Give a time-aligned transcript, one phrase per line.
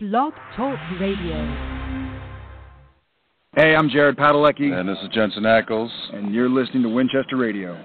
[0.00, 1.34] Blog Talk Radio.
[3.56, 4.72] Hey, I'm Jared Padalecki.
[4.72, 5.90] And this is Jensen Ackles.
[6.14, 7.76] And you're listening to Winchester Radio.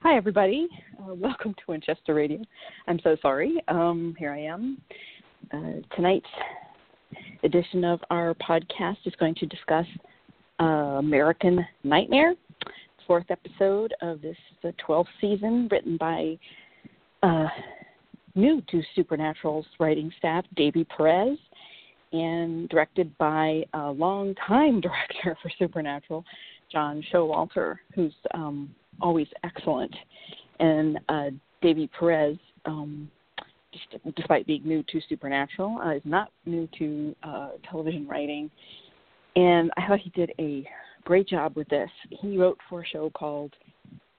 [0.00, 0.68] Hi, everybody.
[1.00, 2.42] Uh, welcome to Winchester Radio.
[2.86, 3.64] I'm so sorry.
[3.68, 4.76] Um, here I am.
[5.54, 6.26] Uh, tonight's
[7.44, 9.86] edition of our podcast is going to discuss
[10.60, 10.64] uh,
[10.98, 12.34] American Nightmare,
[13.06, 16.38] fourth episode of this the 12th season, written by
[17.22, 17.46] uh,
[18.34, 21.38] new to Supernatural's writing staff, Davy Perez,
[22.12, 26.24] and directed by a longtime director for Supernatural,
[26.70, 29.94] John Showalter, who's um, always excellent.
[30.60, 31.30] And uh,
[31.62, 33.10] Davy Perez, um,
[34.16, 38.50] despite being new to Supernatural, uh, is not new to uh, television writing.
[39.36, 40.64] And I thought he did a
[41.04, 41.90] great job with this.
[42.10, 43.52] He wrote for a show called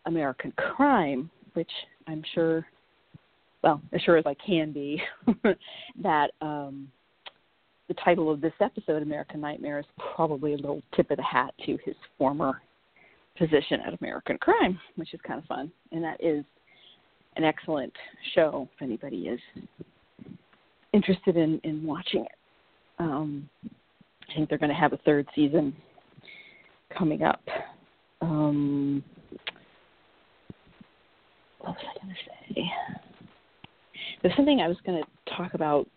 [0.05, 1.71] American Crime, which
[2.07, 2.65] I'm sure,
[3.63, 5.01] well, as sure as I can be,
[6.01, 6.87] that um,
[7.87, 11.53] the title of this episode, American Nightmare, is probably a little tip of the hat
[11.65, 12.61] to his former
[13.37, 15.71] position at American Crime, which is kind of fun.
[15.91, 16.45] And that is
[17.35, 17.93] an excellent
[18.33, 19.39] show if anybody is
[20.93, 22.31] interested in, in watching it.
[22.99, 23.49] Um,
[24.29, 25.75] I think they're going to have a third season
[26.97, 27.41] coming up.
[28.21, 29.03] Um,
[31.59, 32.71] what was I going to say?
[34.21, 35.87] There's something I was going to talk about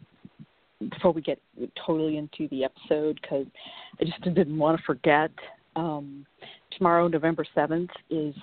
[0.91, 1.41] before we get
[1.87, 3.47] totally into the episode because
[4.01, 5.31] I just didn't want to forget.
[5.77, 6.27] Um,
[6.77, 8.35] tomorrow, November 7th, is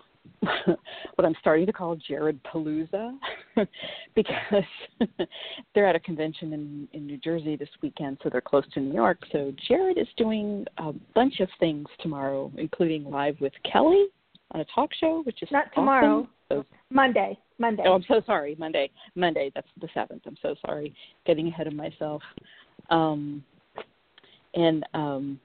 [0.42, 3.18] what I'm starting to call Jared Palooza
[4.16, 4.64] because
[5.76, 8.94] they're at a convention in, in New Jersey this weekend, so they're close to New
[8.94, 9.20] York.
[9.32, 14.06] So Jared is doing a bunch of things tomorrow, including live with Kelly
[14.52, 16.20] on a talk show, which is not tomorrow.
[16.20, 16.30] Awesome.
[16.50, 17.38] So, Monday.
[17.58, 17.84] Monday.
[17.86, 18.56] Oh, I'm so sorry.
[18.60, 18.92] Monday.
[19.16, 19.52] Monday.
[19.56, 20.24] That's the seventh.
[20.26, 20.94] I'm so sorry.
[21.26, 22.22] Getting ahead of myself.
[22.90, 23.44] Um,
[24.54, 25.40] and um,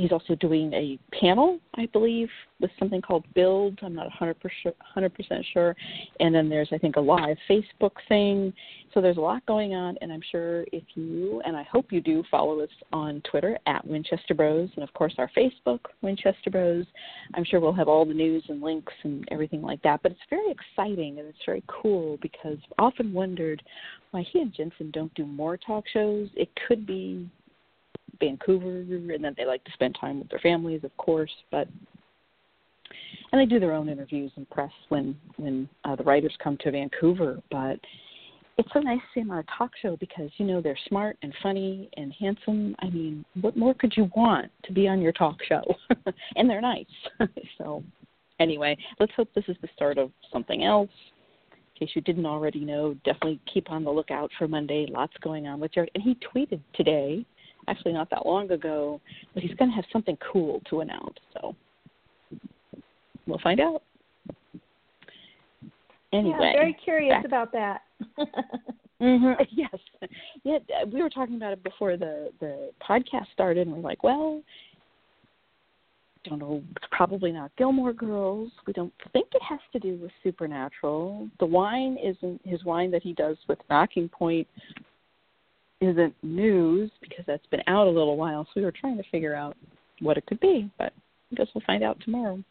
[0.00, 2.28] he's also doing a panel, I believe,
[2.60, 3.78] with something called Build.
[3.82, 4.34] I'm not 100%
[5.52, 5.76] sure.
[6.20, 8.52] And then there's, I think, a live Facebook thing.
[8.92, 12.00] So there's a lot going on, and I'm sure if you, and I hope you
[12.00, 16.86] do, follow us on Twitter at Winchester Bros, and of course our Facebook, Winchester Bros.
[17.34, 20.02] I'm sure we'll have all the news and links and everything like that.
[20.02, 23.62] But it's very exciting and it's very cool because I've often wondered
[24.10, 26.28] why he and Jensen don't do more talk shows.
[26.34, 27.30] It could be
[28.20, 31.32] Vancouver, and then they like to spend time with their families, of course.
[31.50, 31.68] But
[33.32, 36.70] and they do their own interviews and press when when uh, the writers come to
[36.70, 37.40] Vancouver.
[37.50, 37.78] But
[38.58, 41.16] it's so nice to see them on a talk show because you know they're smart
[41.22, 42.76] and funny and handsome.
[42.80, 45.62] I mean, what more could you want to be on your talk show?
[46.36, 46.84] and they're nice.
[47.58, 47.82] so
[48.38, 50.90] anyway, let's hope this is the start of something else.
[51.52, 54.86] In case you didn't already know, definitely keep on the lookout for Monday.
[54.90, 55.90] Lots going on with Jared.
[55.94, 57.24] And he tweeted today
[57.68, 59.00] actually not that long ago,
[59.34, 61.16] but he's going to have something cool to announce.
[61.34, 61.54] So
[63.26, 63.82] we'll find out.
[66.12, 67.24] Anyway, yeah, very curious back.
[67.24, 67.82] about that.
[69.00, 69.42] mm-hmm.
[69.50, 69.76] Yes,
[70.42, 70.58] yeah.
[70.92, 74.42] We were talking about it before the the podcast started, and we're like, well,
[76.24, 76.62] don't know.
[76.76, 78.50] It's probably not Gilmore Girls.
[78.66, 81.28] We don't think it has to do with Supernatural.
[81.38, 84.46] The wine isn't his wine that he does with Knocking Point
[85.80, 88.44] isn't news because that's been out a little while.
[88.44, 89.56] So we were trying to figure out
[90.00, 90.92] what it could be, but
[91.32, 92.42] I guess we'll find out tomorrow.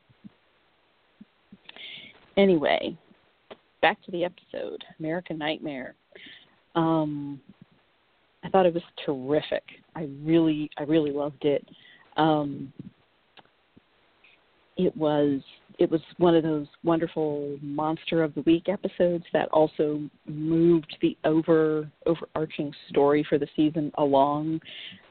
[2.38, 2.98] Anyway,
[3.82, 5.96] back to the episode, American Nightmare.
[6.76, 7.42] Um,
[8.44, 9.64] I thought it was terrific.
[9.96, 11.66] I really, I really loved it.
[12.18, 12.72] Um,
[14.78, 15.42] it was
[15.80, 21.18] it was one of those wonderful monster of the week episodes that also moved the
[21.24, 24.60] over overarching story for the season along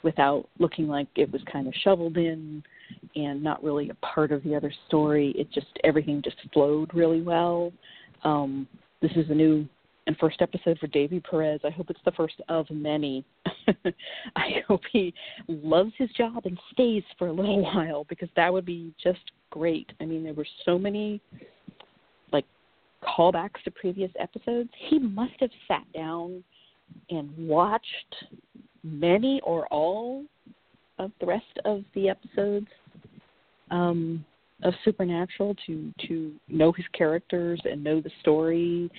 [0.02, 2.62] without looking like it was kind of shoveled in
[3.16, 7.22] and not really a part of the other story it just everything just flowed really
[7.22, 7.72] well
[8.24, 8.68] um
[9.00, 9.66] this is a new
[10.06, 11.60] and first episode for Davy Perez.
[11.64, 13.26] I hope it's the first of many.
[14.36, 15.12] I hope he
[15.46, 19.20] loves his job and stays for a little while because that would be just
[19.50, 19.90] great.
[20.00, 21.20] I mean, there were so many
[22.32, 22.44] like
[23.02, 24.70] callbacks to previous episodes.
[24.88, 26.42] He must have sat down
[27.10, 28.14] and watched
[28.82, 30.24] many or all
[30.98, 32.66] of the rest of the episodes
[33.70, 34.24] um,
[34.62, 38.90] of Supernatural to to know his characters and know the story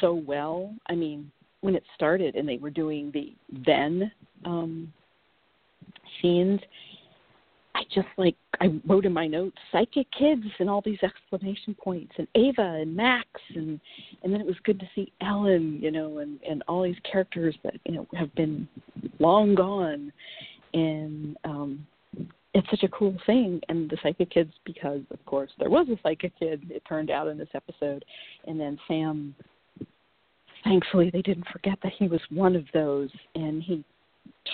[0.00, 0.72] so well.
[0.88, 1.30] I mean,
[1.60, 3.32] when it started and they were doing the
[3.66, 4.10] then
[4.44, 4.92] um,
[6.20, 6.60] scenes,
[7.80, 12.12] I just like I wrote in my notes psychic kids and all these exclamation points
[12.18, 13.80] and Ava and Max and
[14.22, 17.56] and then it was good to see Ellen, you know, and and all these characters
[17.64, 18.68] that you know have been
[19.18, 20.12] long gone,
[20.74, 21.86] and um
[22.52, 25.98] it's such a cool thing and the psychic kids because of course there was a
[26.02, 28.04] psychic kid it turned out in this episode.
[28.46, 29.34] And then sam
[30.64, 33.84] thankfully they didn't forget that he was one of those and he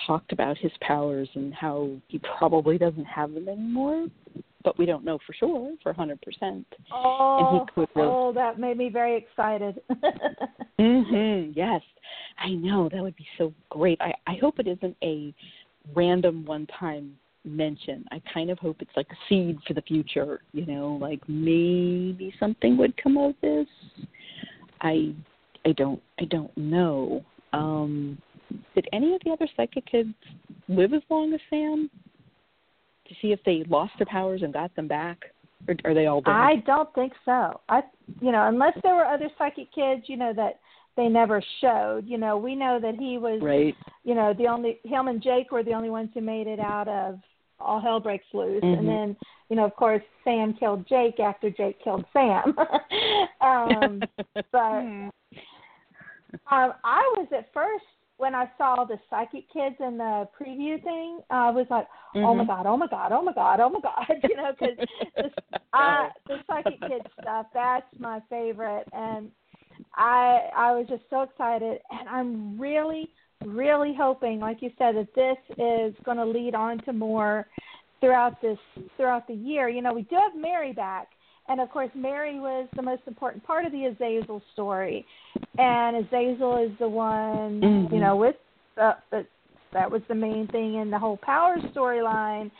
[0.06, 4.06] talked about his powers and how he probably doesn't have them anymore
[4.64, 8.08] but we don't know for sure for 100% oh, and he could really...
[8.08, 9.80] oh that made me very excited
[10.78, 11.80] mhm yes
[12.38, 15.32] i know that would be so great i i hope it isn't a
[15.94, 18.04] random one time mention.
[18.10, 22.34] I kind of hope it's like a seed for the future, you know, like maybe
[22.38, 23.66] something would come of this.
[24.80, 25.14] I
[25.64, 27.24] I don't I don't know.
[27.52, 28.18] Um
[28.74, 30.14] did any of the other psychic kids
[30.68, 31.90] live as long as Sam?
[33.08, 35.18] To see if they lost their powers and got them back?
[35.68, 36.32] Or are they all dead?
[36.32, 37.60] I don't think so.
[37.68, 37.82] I
[38.20, 40.58] you know, unless there were other psychic kids, you know, that
[40.96, 42.04] they never showed.
[42.06, 43.74] You know, we know that he was right.
[44.04, 46.88] you know, the only him and Jake were the only ones who made it out
[46.88, 47.20] of
[47.60, 48.78] all hell breaks loose mm-hmm.
[48.78, 49.16] and then
[49.48, 52.54] you know of course sam killed jake after jake killed sam
[53.40, 54.00] um
[54.52, 55.08] but hmm.
[56.50, 57.84] um i was at first
[58.18, 62.24] when i saw the psychic kids in the preview thing i was like mm-hmm.
[62.24, 65.30] oh my god oh my god oh my god oh my god you know because
[66.28, 69.30] the psychic kids stuff that's my favorite and
[69.94, 73.10] i i was just so excited and i'm really
[73.44, 77.46] really hoping, like you said, that this is going to lead on to more
[78.00, 78.58] throughout this
[78.96, 79.68] throughout the year.
[79.68, 81.08] You know, we do have Mary back,
[81.48, 85.04] and of course, Mary was the most important part of the Azazel story,
[85.58, 87.94] and Azazel is the one, mm-hmm.
[87.94, 88.36] you know, with
[88.80, 89.26] uh, the,
[89.72, 92.50] that was the main thing in the whole power storyline.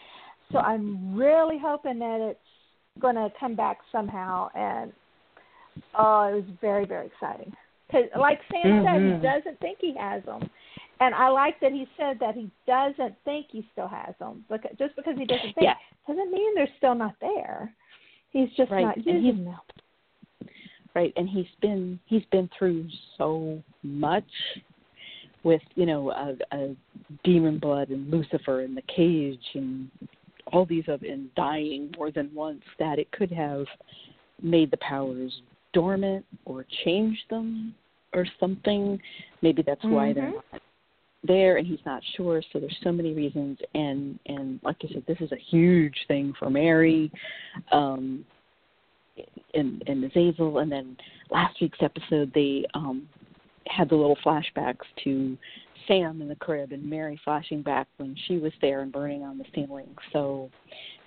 [0.53, 4.93] So I'm really hoping that it's going to come back somehow, and
[5.99, 7.53] oh, it was very very exciting.
[7.91, 8.87] Cause, like Sam mm-hmm.
[8.87, 9.23] said, he mm-hmm.
[9.23, 10.49] doesn't think he has them,
[11.01, 14.45] and I like that he said that he doesn't think he still has them.
[14.51, 15.75] Because just because he doesn't think yeah.
[16.07, 17.75] doesn't mean they're still not there.
[18.37, 18.85] He's just right.
[18.85, 19.59] not using them.
[20.95, 22.87] Right, and he's been he's been through
[23.17, 24.29] so much
[25.43, 26.77] with you know a, a
[27.25, 29.91] demon blood and Lucifer in the cage and
[30.53, 33.65] all these of and dying more than once that it could have
[34.43, 35.33] made the powers
[35.73, 37.75] dormant or changed them
[38.13, 39.01] or something.
[39.41, 39.95] Maybe that's mm-hmm.
[39.95, 40.37] why they're mm-hmm.
[40.53, 40.63] not
[41.27, 43.59] there and he's not sure so there's so many reasons.
[43.75, 47.11] And and like i said this is a huge thing for mary
[47.73, 48.25] um
[49.55, 50.97] and and azazel and then
[51.31, 53.09] last week's episode they um
[53.67, 55.37] had the little flashbacks to
[55.89, 59.39] sam in the crib and mary flashing back when she was there and burning on
[59.39, 59.95] the ceiling.
[60.13, 60.51] So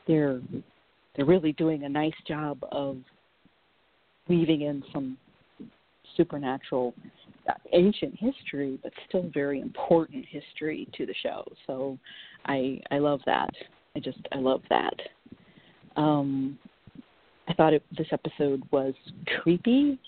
[0.08, 0.42] they're
[1.16, 2.98] they're really doing a nice job of
[4.28, 5.18] weaving in some
[6.20, 6.94] supernatural
[7.74, 11.44] ancient history, but still very important history to the show.
[11.66, 11.98] So
[12.46, 13.50] I I love that.
[13.96, 14.94] I just I love that.
[15.96, 16.60] Um,
[17.48, 18.94] I thought it, this episode was
[19.42, 20.00] creepy,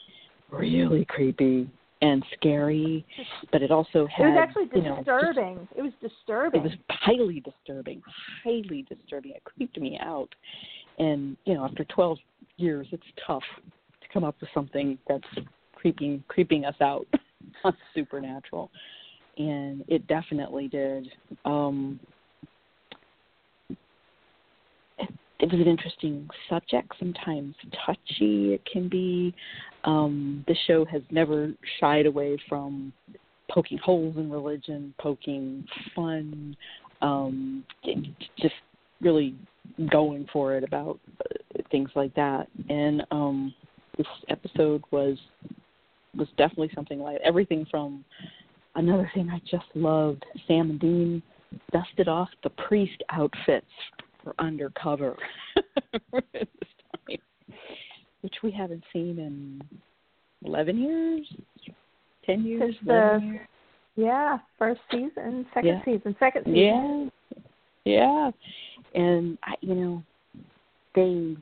[0.52, 1.70] really creepy
[2.04, 3.06] and scary,
[3.52, 4.26] but it also had.
[4.26, 5.46] It was actually disturbing.
[5.46, 6.62] You know, just, it was disturbing.
[6.62, 8.02] It was highly disturbing,
[8.44, 9.32] highly disturbing.
[9.32, 10.30] It creeped me out,
[11.00, 12.18] and you know, after 12
[12.58, 13.44] years, it's tough
[14.02, 15.48] to come up with something that's
[15.82, 17.08] creeping creeping us out
[17.64, 18.70] on Supernatural,
[19.38, 21.08] and it definitely did.
[21.44, 22.00] Um,
[25.00, 25.10] it,
[25.40, 28.54] it was an interesting subject, sometimes touchy.
[28.54, 29.34] It can be.
[29.84, 32.94] Um, the show has never shied away from
[33.50, 36.56] poking holes in religion, poking fun,
[37.02, 37.64] um,
[38.40, 38.54] just
[39.02, 39.36] really
[39.90, 41.00] going for it about
[41.72, 42.48] things like that.
[42.70, 43.54] And um,
[43.98, 45.18] this episode was
[46.16, 48.04] was definitely something like everything from
[48.76, 50.26] another thing I just loved.
[50.48, 51.24] Sam and Dean
[51.72, 53.66] dusted off the priest outfits
[54.24, 55.18] for undercover
[58.22, 59.62] which we haven't seen in
[60.46, 61.28] eleven years,
[62.26, 63.40] ten years, the, years.
[63.96, 65.86] Yeah, first season, second yeah.
[65.86, 67.12] season, second season.
[67.86, 68.32] Yeah, yeah,
[68.94, 70.04] and I, you know,
[70.96, 71.36] they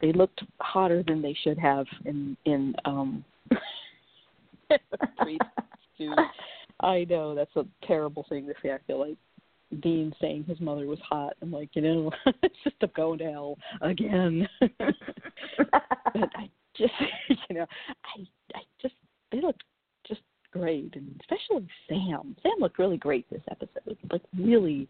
[0.00, 3.24] they looked hotter than they should have in in um
[6.80, 8.72] I know that's a terrible thing to say.
[8.72, 9.16] I feel like
[9.80, 11.34] Dean saying his mother was hot.
[11.40, 12.10] I'm like, you know,
[12.42, 14.48] it's just a going to hell again.
[14.60, 16.92] but I just,
[17.28, 17.66] you know,
[18.04, 18.94] I, I just
[19.30, 19.62] they looked
[20.06, 22.36] just great, and especially Sam.
[22.42, 23.96] Sam looked really great this episode.
[24.10, 24.88] Like really,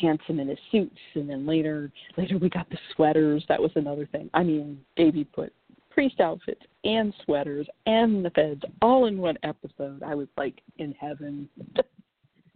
[0.00, 4.06] handsome in his suits and then later later we got the sweaters that was another
[4.06, 5.52] thing i mean Davy put
[6.00, 10.92] priest outfits and sweaters and the feds all in one episode i was like in
[10.98, 11.46] heaven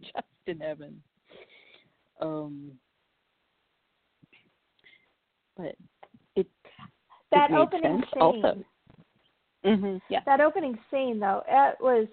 [0.01, 0.99] just in heaven
[2.21, 2.71] um
[5.55, 5.75] but
[6.35, 6.47] it
[7.31, 8.19] that it opening scene.
[8.19, 8.57] also
[9.63, 12.07] mhm yeah That opening scene though, it was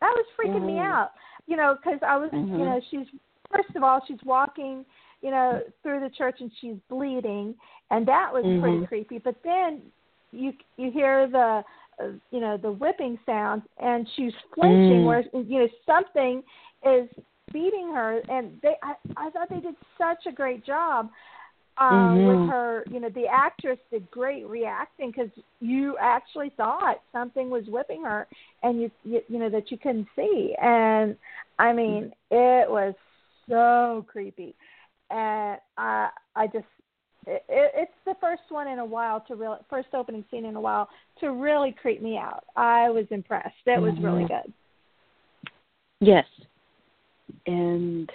[0.00, 0.90] that was freaking me Mhm.
[0.92, 1.10] out.
[1.46, 2.58] You know, because I was, Mhm.
[2.58, 3.06] you know, she's
[3.52, 4.84] first of all she's walking,
[5.22, 7.54] you know, through the church and she's bleeding,
[7.92, 8.88] and that was pretty Mhm.
[8.88, 9.18] creepy.
[9.18, 9.92] But then
[10.34, 11.62] you you hear the
[12.02, 15.04] uh, you know the whipping sounds and she's flinching Mm.
[15.04, 16.42] where you know something
[16.84, 17.08] is
[17.52, 21.08] beating her and they I, I thought they did such a great job
[21.78, 22.26] um Mhm.
[22.26, 27.64] with her you know the actress did great reacting because you actually thought something was
[27.68, 28.26] whipping her
[28.62, 31.16] and you, you you know that you couldn't see and
[31.58, 32.94] i mean it was
[33.48, 34.54] so creepy
[35.10, 36.66] and i i just
[37.26, 40.56] it, it, it's the first one in a while to real first opening scene in
[40.56, 40.88] a while
[41.20, 44.28] to really creep me out i was impressed it was really Mhm.
[44.28, 44.52] good
[46.00, 46.26] Yes.
[47.46, 48.10] And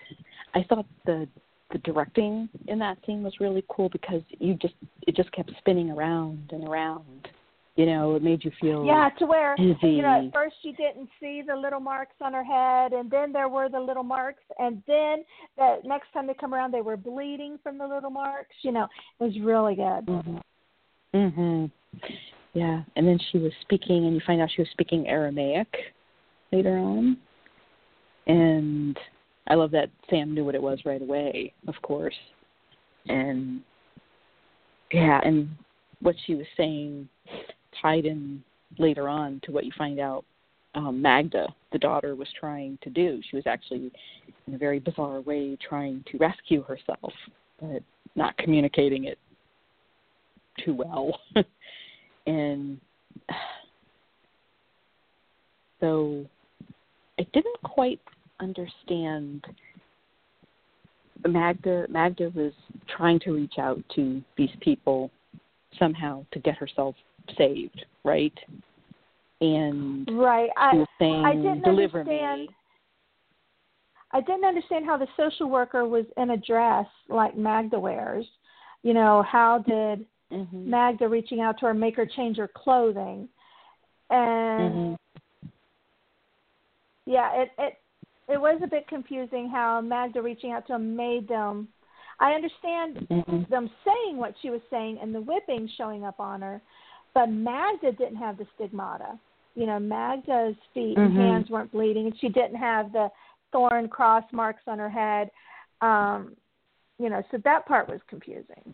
[0.53, 1.27] I thought the
[1.71, 4.73] the directing in that scene was really cool because you just
[5.07, 7.29] it just kept spinning around and around.
[7.79, 9.77] You know, it made you feel Yeah, to where Dizzy.
[9.87, 13.31] you know at first you didn't see the little marks on her head, and then
[13.31, 15.23] there were the little marks, and then
[15.55, 18.53] the next time they come around, they were bleeding from the little marks.
[18.63, 18.83] You know,
[19.17, 20.05] it was really good.
[20.07, 20.41] Mhm.
[21.13, 21.71] Mhm.
[22.51, 25.93] Yeah, and then she was speaking and you find out she was speaking Aramaic
[26.51, 27.15] later on.
[28.27, 28.99] And
[29.47, 32.19] I love that Sam knew what it was right away, of course.
[33.07, 33.63] And
[34.91, 35.47] yeah, and
[36.01, 37.07] what she was saying
[37.81, 38.43] tied in
[38.77, 40.25] later on to what you find out
[40.75, 43.21] um, Magda, the daughter, was trying to do.
[43.29, 43.91] She was actually,
[44.47, 47.13] in a very bizarre way, trying to rescue herself,
[47.59, 47.81] but
[48.15, 49.17] not communicating it
[50.63, 51.19] too well.
[52.27, 52.79] and
[55.79, 56.25] so
[57.19, 57.99] I didn't quite
[58.39, 59.45] understand
[61.27, 62.53] Magda Magda was
[62.95, 65.11] trying to reach out to these people
[65.77, 66.95] somehow to get herself
[67.37, 68.37] saved, right?
[69.41, 70.49] And Right.
[70.57, 72.41] I saying, I didn't "Deliver understand.
[72.41, 72.49] me."
[74.11, 78.25] I didn't understand how the social worker was in a dress like Magda wears.
[78.81, 80.65] You know, how did Mhm.
[80.65, 83.29] Magda reaching out to her make her change her clothing?
[84.09, 84.97] And Mhm.
[87.05, 87.81] yeah, it it
[88.27, 91.67] it was a bit confusing how Magda reaching out to him made them.
[92.19, 93.47] I understand Mhm.
[93.47, 96.61] them saying what she was saying and the whipping showing up on her,
[97.13, 99.17] but Magda didn't have the stigmata.
[99.55, 101.15] You know, Magda's feet and Mhm.
[101.15, 103.11] hands weren't bleeding, and she didn't have the
[103.51, 105.31] thorn cross marks on her head.
[105.81, 106.35] Um,
[106.97, 108.73] you know, so that part was confusing.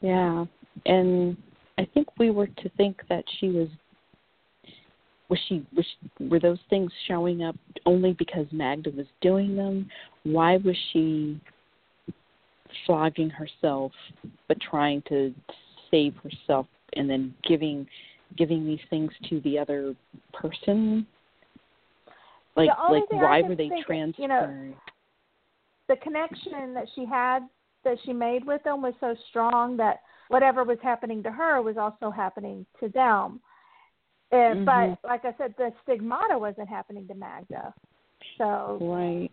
[0.00, 0.46] Yeah,
[0.86, 1.36] and
[1.78, 3.68] I think we were to think that she was
[5.28, 7.56] was she was she, were those things showing up
[7.86, 9.90] only because Magda was doing them?
[10.24, 11.40] Why was she
[12.86, 13.92] flogging herself
[14.48, 15.34] but trying to
[15.94, 17.86] save herself and then giving
[18.36, 19.94] giving these things to the other
[20.32, 21.06] person?
[22.56, 24.22] Like like why were they transferred?
[24.22, 24.74] you know,
[25.88, 27.40] The connection that she had
[27.84, 31.76] that she made with them was so strong that whatever was happening to her was
[31.76, 33.40] also happening to them.
[34.32, 34.64] Uh, Mhm.
[34.64, 37.72] But like I said, the stigmata wasn't happening to Magda.
[38.38, 39.30] So right.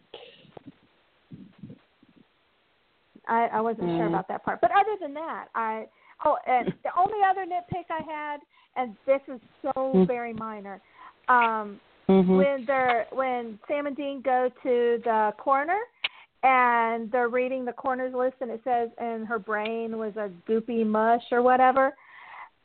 [3.28, 4.60] I, I wasn't sure about that part.
[4.62, 5.88] But other than that, I
[6.26, 8.40] oh, and the only other nitpick I had,
[8.76, 10.08] and this is so Mm.
[10.08, 10.82] very minor,
[11.28, 12.38] um, Mhm.
[12.38, 15.80] when they're when Sam and Dean go to the corner
[16.44, 20.86] and they're reading the coroner's list and it says and her brain was a goopy
[20.86, 21.96] mush or whatever.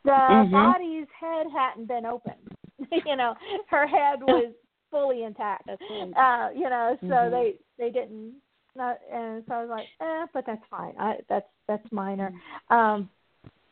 [0.04, 0.50] The Mhm.
[0.52, 2.48] body's head hadn't been opened.
[3.06, 3.34] you know,
[3.68, 4.52] her head was
[4.90, 5.68] fully intact.
[5.68, 7.30] Uh, you know, so Mhm.
[7.30, 8.40] they they didn't
[8.74, 10.94] not and so I was like, eh, but that's fine.
[10.98, 12.32] I that's that's minor.
[12.70, 13.10] Um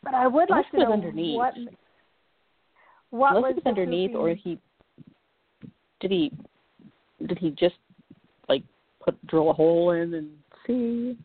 [0.04, 1.36] but I would like to it know underneath.
[1.36, 1.54] what
[3.10, 4.58] what Unless was it was underneath, or he
[6.00, 6.32] did he
[7.26, 7.76] did he just
[8.48, 8.62] like
[9.02, 10.30] put drill a hole in and
[10.66, 11.16] see,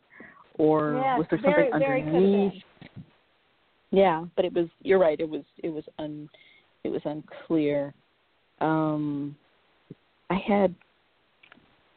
[0.54, 2.24] or Yes, was there something very could have been.
[2.24, 2.62] underneath?
[3.90, 4.68] Yeah, but it was.
[4.82, 5.18] You're right.
[5.18, 5.42] It was.
[5.62, 6.28] It was un.
[6.84, 7.92] It was unclear.
[8.60, 9.36] Um,
[10.30, 10.74] I had.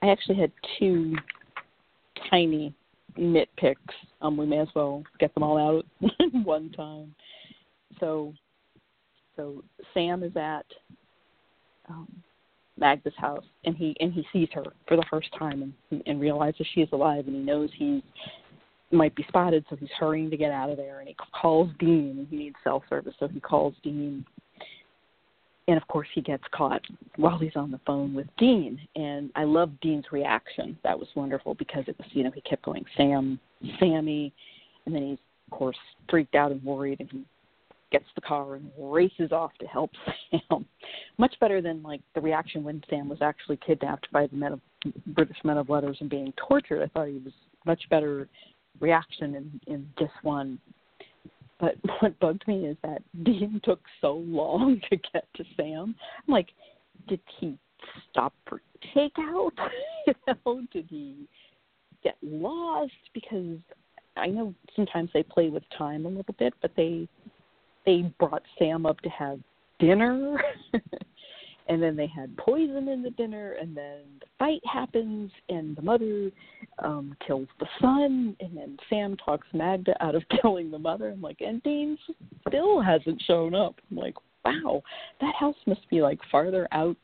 [0.01, 1.15] I actually had two
[2.29, 2.73] tiny
[3.17, 3.75] nitpicks.
[4.22, 5.86] Um, we may as well get them all out
[6.20, 7.13] at one time.
[8.00, 8.34] So,
[9.36, 10.65] so Sam is at
[11.89, 12.08] um,
[12.77, 16.65] Magda's house, and he and he sees her for the first time and and realizes
[16.74, 18.03] she is alive, and he knows he
[18.91, 22.15] might be spotted, so he's hurrying to get out of there, and he calls Dean.
[22.20, 24.25] and He needs cell service, so he calls Dean,
[25.67, 26.82] and of course he gets caught
[27.15, 28.79] while he's on the phone with Dean.
[28.96, 30.77] And I love Dean's reaction.
[30.84, 33.39] That was wonderful because it was you know he kept going Sam,
[33.79, 34.34] Sammy,
[34.86, 35.20] and then he's
[35.51, 35.77] of course
[36.10, 37.25] freaked out and worried, and he
[37.91, 39.91] gets the car and races off to help
[40.32, 40.65] Sam.
[41.17, 44.60] Much better than like the reaction when Sam was actually kidnapped by the men of
[45.08, 46.84] British men of letters and being tortured.
[46.84, 47.34] I thought he was
[47.65, 48.27] much better
[48.79, 50.60] reaction in in this one.
[51.60, 55.95] But what bugged me is that Dean took so long to get to Sam.
[56.27, 56.50] I'm like,
[57.07, 57.57] did he
[58.10, 58.62] stop for
[58.95, 59.51] takeout?
[60.07, 61.27] you know, did he
[62.03, 62.91] get lost?
[63.13, 63.57] Because
[64.15, 67.07] I know sometimes they play with time a little bit, but they
[67.86, 69.39] they brought Sam up to have
[69.79, 70.41] dinner.
[71.67, 75.82] And then they had poison in the dinner and then the fight happens and the
[75.82, 76.32] mother
[76.79, 81.10] um kills the son and then Sam talks Magda out of killing the mother.
[81.10, 81.98] I'm like, and Dean
[82.48, 83.75] still hasn't shown up.
[83.89, 84.82] I'm like, wow,
[85.22, 86.98] that house must be like farther out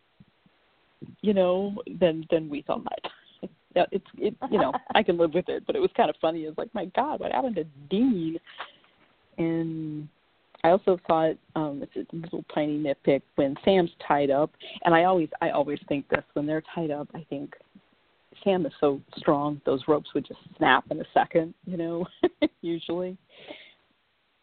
[1.22, 2.86] you know, than than we thought.
[3.76, 6.16] That it's it you know, I can live with it, but it was kind of
[6.20, 6.42] funny.
[6.42, 8.40] It's like, my God, what happened to Dean?
[9.38, 10.10] And
[10.64, 14.52] I also thought um, it's a little tiny nitpick when Sam's tied up,
[14.84, 17.08] and I always I always think this when they're tied up.
[17.14, 17.54] I think
[18.44, 22.06] Sam is so strong; those ropes would just snap in a second, you know,
[22.62, 23.18] usually.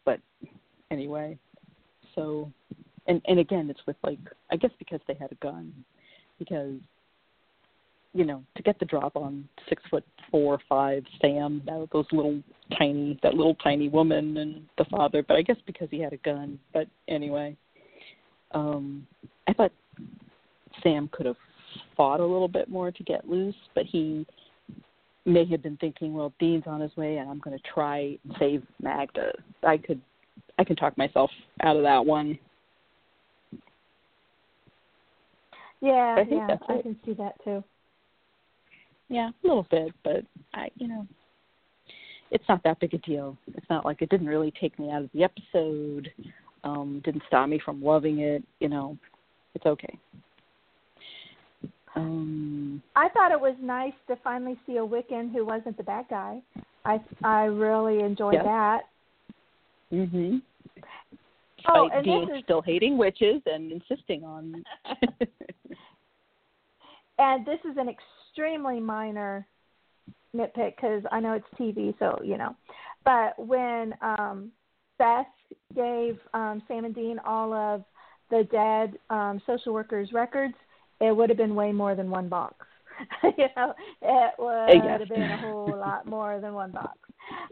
[0.05, 0.21] But
[0.91, 1.39] anyway,
[2.15, 2.51] so
[3.07, 4.21] and and again, it's with like
[4.51, 5.73] I guess because they had a gun,
[6.39, 6.81] because
[8.17, 12.43] you know, to get the drop on six foot four, five Sam, that, those little
[12.79, 15.23] tiny, that little tiny woman and the father.
[15.23, 16.59] But I guess because he had a gun.
[16.73, 17.57] But anyway,
[18.53, 19.07] um,
[19.47, 19.73] I thought
[20.83, 21.37] Sam could have
[21.95, 24.27] fought a little bit more to get loose, but he
[25.27, 28.37] may have been thinking, well, Dean's on his way, and I'm going to try and
[28.39, 29.33] save Magda.
[29.63, 30.01] I could,
[30.59, 31.31] I can talk myself
[31.63, 32.39] out of that one.
[35.83, 37.63] Yeah, I yeah, I can see that too.
[39.09, 41.07] Yeah, a little bit, but I, you know,
[42.31, 43.37] it's not that big a deal.
[43.55, 46.11] It's not like it didn't really take me out of the episode.
[46.65, 48.43] Um, didn't stop me from loving it.
[48.59, 48.99] You know,
[49.55, 49.99] it's okay.
[51.95, 56.07] Um, I thought it was nice to finally see a Wiccan who wasn't the bad
[56.11, 56.41] guy.
[56.85, 58.43] I I really enjoyed Yeah.
[58.43, 58.83] that.
[59.93, 60.43] mhm.
[61.69, 64.63] Oh, Despite and this is still hating witches and insisting on.
[67.19, 67.89] and this is an
[68.37, 69.47] extremely minor
[70.35, 72.55] nitpick because I know it's TV, so you know.
[73.05, 74.51] But when um,
[74.99, 75.27] Beth
[75.75, 77.85] gave um, Sam and Dean all of
[78.31, 80.55] the dead um, social workers' records,
[81.01, 82.67] it would have been way more than one box.
[83.39, 85.01] you know, it would Yes.
[85.01, 86.99] have been a whole lot more than one box.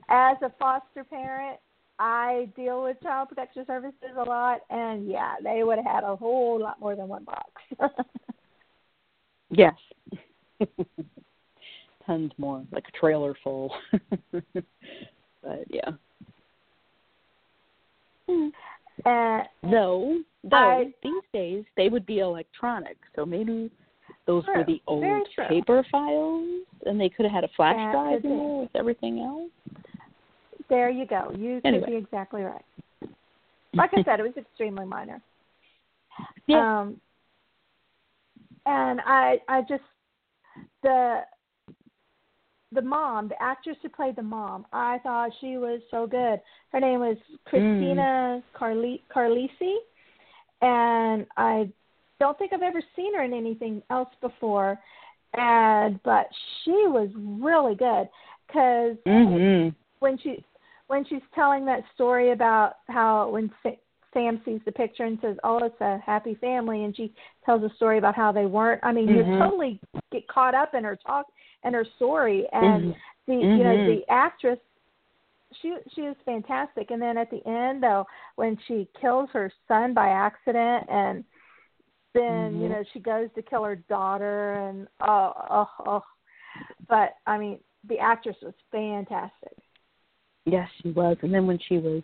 [0.09, 1.59] As a foster parent,
[1.99, 6.16] I deal with child protection services a lot, and yeah, they would have had a
[6.16, 7.51] whole lot more than one box.
[9.51, 9.75] yes.
[12.07, 13.72] Tons more, like a trailer full.
[14.33, 15.90] but yeah.
[18.29, 18.53] and
[19.62, 23.70] Though, though I- these days they would be electronic, so maybe
[24.27, 28.24] those were the old paper files, and they could have had a flash That drive
[28.24, 29.50] in there with everything else.
[30.68, 31.31] There you go.
[31.37, 32.64] You could be exactly right.
[33.74, 35.20] Like I said, it was extremely minor.
[36.46, 36.81] Yeah.
[36.81, 37.00] Um,
[38.66, 39.83] and I, I just
[40.83, 41.21] the
[42.73, 46.40] the mom, the actress who played the mom, I thought she was so good.
[46.73, 49.77] Her name was Christina Carli Carlisi,
[50.61, 51.71] and I
[52.19, 54.79] don't think I've ever seen her in anything else before.
[55.37, 56.27] And but
[56.64, 58.09] she was really good
[58.47, 59.75] because mhm.
[60.01, 60.45] when she
[60.87, 63.51] when she's telling that story about how when
[64.14, 67.12] Sam sees the picture and says, "Oh, it's a happy family," and she
[67.44, 68.81] tells a story about how they weren't.
[68.83, 69.38] I mean, you Mhm.
[69.38, 71.27] totally get caught up in her talk
[71.64, 72.96] and her story, and Mhm.
[73.27, 74.59] the you know the actress.
[75.61, 79.92] She she was fantastic, and then at the end though, when she kills her son
[79.92, 81.24] by accident, and
[82.14, 82.70] then you Mhm.
[82.70, 86.05] know she goes to kill her daughter, and oh oh oh,
[86.88, 89.57] but I mean the actress was fantastic.
[90.46, 91.16] Yes, she was.
[91.22, 92.03] And then when she was,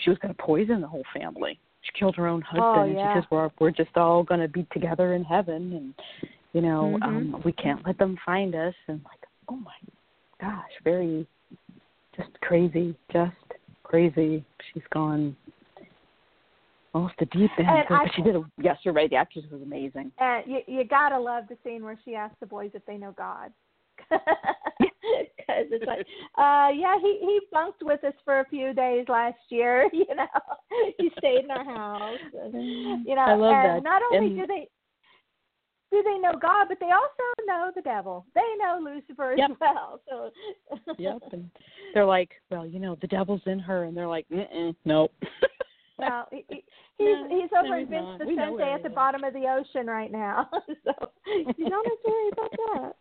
[0.00, 1.58] she was going to poison the whole family.
[1.82, 2.64] She killed her own husband.
[2.64, 3.14] Oh, and yeah.
[3.14, 6.98] She says, "We're we're just all going to be together in heaven, and you know,
[7.00, 7.02] Mhm.
[7.04, 9.74] um, we can't let them find us." And like, oh my
[10.40, 11.26] gosh, very,
[12.16, 13.32] just crazy, just
[13.82, 14.44] crazy.
[14.72, 15.36] She's gone.
[16.94, 17.68] off the deep end.
[17.68, 18.36] And but I- she did.
[18.36, 19.10] A, yes, you're right.
[19.10, 20.12] The actress was amazing.
[20.18, 23.10] And you you gotta love the scene where she asks the boys if they know
[23.18, 23.52] God.
[25.36, 26.06] Because it's like,
[26.38, 29.88] uh, yeah, he he bunked with us for a few days last year.
[29.92, 30.26] You know,
[30.98, 32.18] he stayed in our house.
[32.42, 33.82] And, you know, I love and that.
[33.84, 34.68] not only And- do they
[35.92, 38.26] do they know God, but they also know the devil.
[38.34, 39.50] They know Lucifer Yep.
[39.52, 40.00] as well.
[40.08, 40.30] So
[40.98, 41.18] Yep.
[41.32, 41.50] And
[41.92, 45.12] they're like, well, you know, the devil's in her, and they're like, Mm-mm, nope.
[45.98, 46.64] Well, he, he-
[46.98, 49.86] he's No, he's no, over he's in Vince Vincente at the bottom of the ocean
[49.86, 50.48] right now.
[50.84, 51.10] so
[51.56, 52.92] you don't have to worry about that.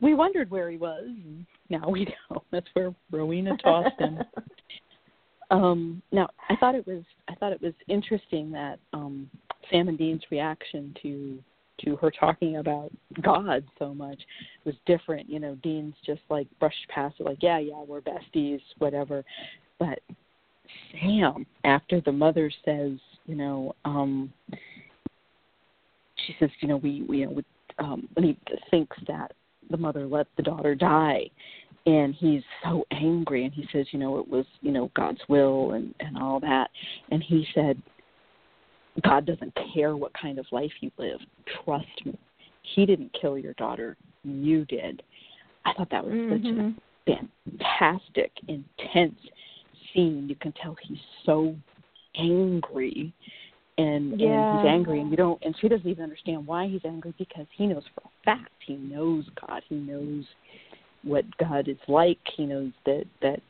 [0.00, 1.04] We wondered where he was.
[1.04, 2.42] And now we know.
[2.50, 4.18] That's where Rowena tossed him.
[5.50, 9.30] Um, now, I thought it was I thought it was interesting that um,
[9.70, 11.38] Sam and Dean's reaction to
[11.84, 12.90] to her talking about
[13.22, 14.20] God so much
[14.64, 15.30] was different.
[15.30, 19.24] You know, Dean's just like brushed past it, like, yeah, yeah, we're besties, whatever.
[19.78, 20.00] But
[20.92, 22.92] Sam, after the mother says,
[23.26, 24.32] you know, um,
[26.26, 27.44] she says, you know, we, we you know, we,
[27.78, 28.38] um, when he
[28.70, 29.32] thinks that
[29.70, 31.30] the mother let the daughter die,
[31.86, 35.72] and he's so angry, and he says, you know, it was, you know, God's will
[35.72, 36.70] and and all that,
[37.10, 37.80] and he said,
[39.04, 41.20] God doesn't care what kind of life you live.
[41.64, 42.18] Trust me,
[42.74, 45.02] He didn't kill your daughter, you did.
[45.64, 46.74] I thought that was such a Mhm.
[47.06, 49.20] fantastic, intense
[49.92, 50.28] scene.
[50.28, 51.56] You can tell he's so
[52.14, 53.12] angry
[53.78, 57.14] and, and he's angry and you don't and she doesn't even understand why he's angry
[57.16, 58.50] because he knows for a fact.
[58.66, 59.62] He knows God.
[59.68, 60.24] He knows
[61.04, 62.18] what God is like.
[62.36, 63.40] He knows that that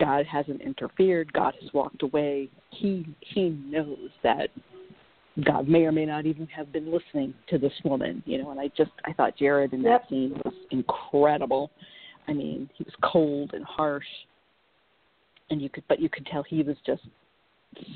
[0.00, 2.48] God hasn't interfered, God has walked away.
[2.70, 4.48] He he knows that
[5.44, 8.60] God may or may not even have been listening to this woman, you know, and
[8.60, 10.08] I just I thought Jared in that Yep.
[10.08, 11.70] scene was incredible.
[12.28, 14.06] I mean, he was cold and harsh
[15.50, 17.02] and you could but you could tell he was just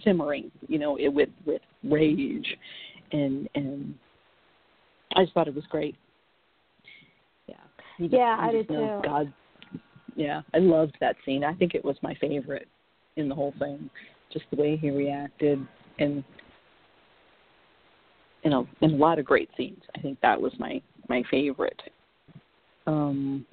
[0.04, 2.56] simmering, you know, it, with with rage
[3.12, 3.94] and and
[5.14, 5.96] I just thought it was great.
[7.46, 7.54] Yeah.
[7.98, 9.08] Just- Yeah, I did know too.
[9.08, 9.32] God
[10.16, 11.44] yeah, I loved that scene.
[11.44, 12.68] I think it was my favorite
[13.16, 13.90] in the whole thing.
[14.32, 15.66] Just the way he reacted
[15.98, 16.24] and
[18.42, 19.82] you know, in a lot of great scenes.
[19.96, 21.82] I think that was my my favorite.
[22.86, 23.44] Um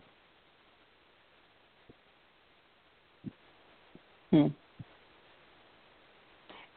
[4.31, 4.47] Hmm.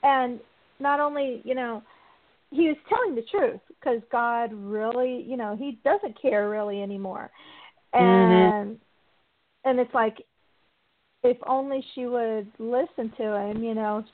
[0.07, 0.38] And
[0.79, 1.83] not only you know
[2.51, 7.31] he was telling the truth because god really you know he doesn't care really anymore.
[7.92, 8.79] And
[9.64, 10.19] and it's like
[11.25, 14.05] if only she would listen to him you know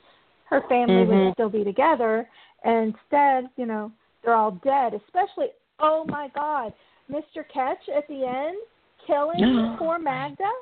[0.49, 1.25] her family Mhm.
[1.25, 2.27] would still be together.
[2.63, 3.91] And instead you know
[4.23, 6.73] they're all dead especially oh my god
[7.11, 8.57] mr Ketch at the end
[9.05, 10.49] killing poor magda?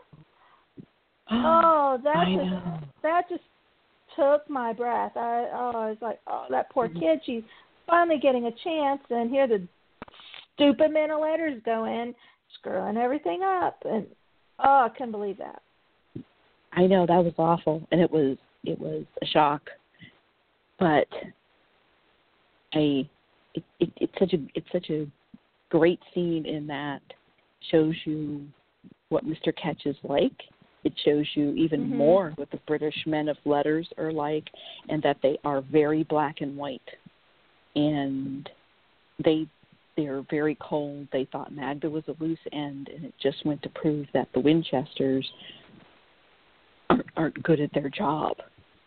[1.34, 2.52] Oh that just
[3.04, 3.44] that just
[4.16, 5.14] took my breath.
[5.16, 7.00] I oh, I was like, oh, that poor mm-hmm.
[7.00, 7.22] kid.
[7.26, 7.44] She's
[7.88, 9.68] finally getting a chance, and here the
[10.56, 12.14] stupid men of letters go in,
[12.60, 14.06] screwing everything up, and
[14.60, 15.62] oh, I couldn't believe that.
[16.74, 19.62] I know that was awful, and it was it was a shock.
[20.80, 21.08] But
[22.74, 23.08] I,
[23.54, 25.08] it, it, it's such a it's such a
[25.70, 27.02] great scene in that
[27.72, 28.46] shows you
[29.10, 29.54] what Mr.
[29.56, 30.32] Ketch is like.
[30.84, 31.96] It shows you even Mhm.
[31.96, 34.50] more what the British men of letters are like,
[34.90, 36.96] and that they are very black and white,
[37.76, 38.50] and
[39.20, 39.48] they
[39.98, 41.08] they're very cold.
[41.12, 44.40] They thought Magda was a loose end, and it just went to prove that the
[44.40, 45.30] Winchesters
[46.90, 48.38] aren't, aren't good at their job.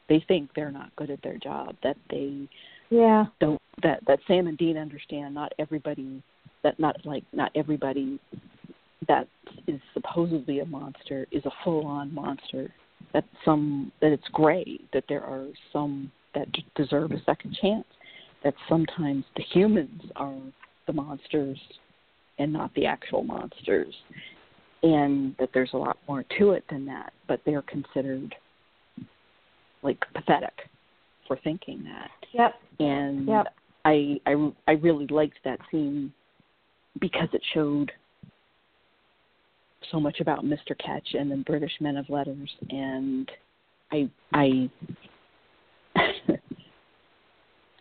[0.09, 1.76] They think they're not good at their job.
[1.83, 2.48] That they
[2.90, 3.26] Yeah.
[3.38, 5.35] don't that that Sam and Dean understand.
[5.35, 6.22] Not everybody
[6.62, 8.18] that not like not everybody
[9.08, 9.28] that
[9.66, 12.72] is supposedly a monster is a full on monster.
[13.12, 14.80] That some that it's gray.
[14.92, 17.86] That there are some that deserve a second chance.
[18.42, 20.36] That sometimes the humans are
[20.86, 21.58] the monsters
[22.38, 23.94] and not the actual monsters
[24.84, 28.34] and that there's a lot more to it than that, but they're considered
[29.82, 30.52] like pathetic
[31.26, 32.10] for thinking that.
[32.32, 32.54] Yep.
[32.80, 33.46] And Yep.
[33.86, 36.12] I I I really liked that scene
[37.00, 37.90] because it showed
[39.90, 40.76] so much about Mr.
[40.78, 43.30] Ketch and the British men of letters and
[43.92, 44.70] I I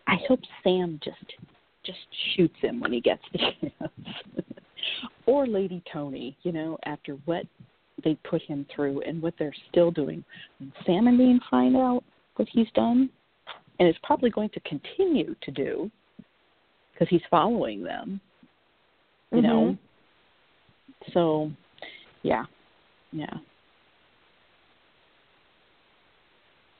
[0.08, 1.34] I hope Sam just
[1.86, 2.00] just
[2.36, 3.74] shoots him when he gets the chance.
[5.26, 7.46] or Lady Toni, you know, after what
[8.04, 10.24] they put him through and what they're still doing.
[10.60, 12.04] When Sam and Dean find out
[12.36, 13.10] what he's done,
[13.80, 15.92] and is probably going to continue to do,
[16.94, 18.22] because he's following them,
[19.32, 19.76] you know.
[19.76, 21.12] Mm-hmm.
[21.14, 21.52] So,
[22.24, 22.46] yeah,
[23.12, 23.38] yeah.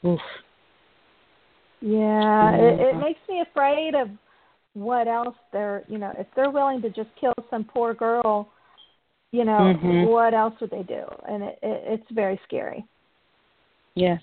[0.06, 0.20] Oof.
[1.82, 4.10] Yeah, it, it makes me afraid of
[4.74, 8.50] what else they're, you know, if they're willing to just kill some poor girl,
[9.32, 10.08] you know, Mhm.
[10.08, 11.04] what else would they do?
[11.28, 12.86] And it, it it's very scary.
[13.96, 14.22] Yes.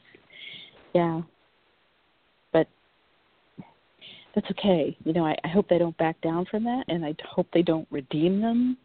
[0.95, 1.23] Yeah.
[2.53, 2.67] But
[4.35, 4.97] that's okay.
[5.05, 7.63] You know, I, I hope they don't back down from that and I hope they
[7.63, 8.77] don't redeem them.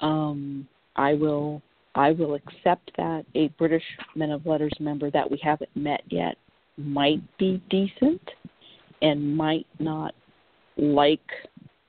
[0.00, 1.62] Um I will
[1.94, 6.36] I will accept that a British Men of Letters member that we haven't met yet
[6.76, 8.20] might be decent
[9.00, 10.14] and might not
[10.76, 11.20] like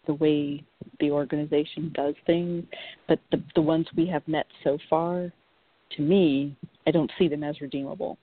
[0.05, 0.63] the way
[0.99, 2.63] the organization does things,
[3.07, 5.31] but the the ones we have met so far,
[5.95, 8.17] to me, I don't see them as redeemable.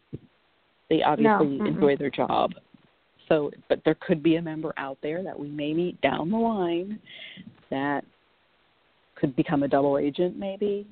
[0.91, 1.69] They obviously mm-mm.
[1.69, 2.53] enjoy their job.
[3.29, 6.37] So, but there could be a member out there that we may meet down the
[6.37, 6.99] line
[7.71, 8.05] that
[9.15, 10.87] could become a double agent, maybe.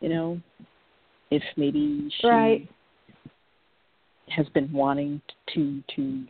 [0.00, 0.40] You know,
[1.30, 2.68] if maybe she Right.
[4.28, 5.20] has been wanting
[5.54, 6.26] to to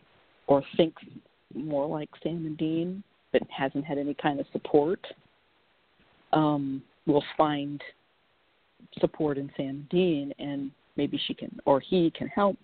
[0.47, 1.01] or thinks
[1.53, 5.05] more like Sam and Dean, but hasn't had any kind of support.
[6.33, 7.81] Um, will find
[8.99, 12.57] support in Sam and Dean, and maybe she can or he can help.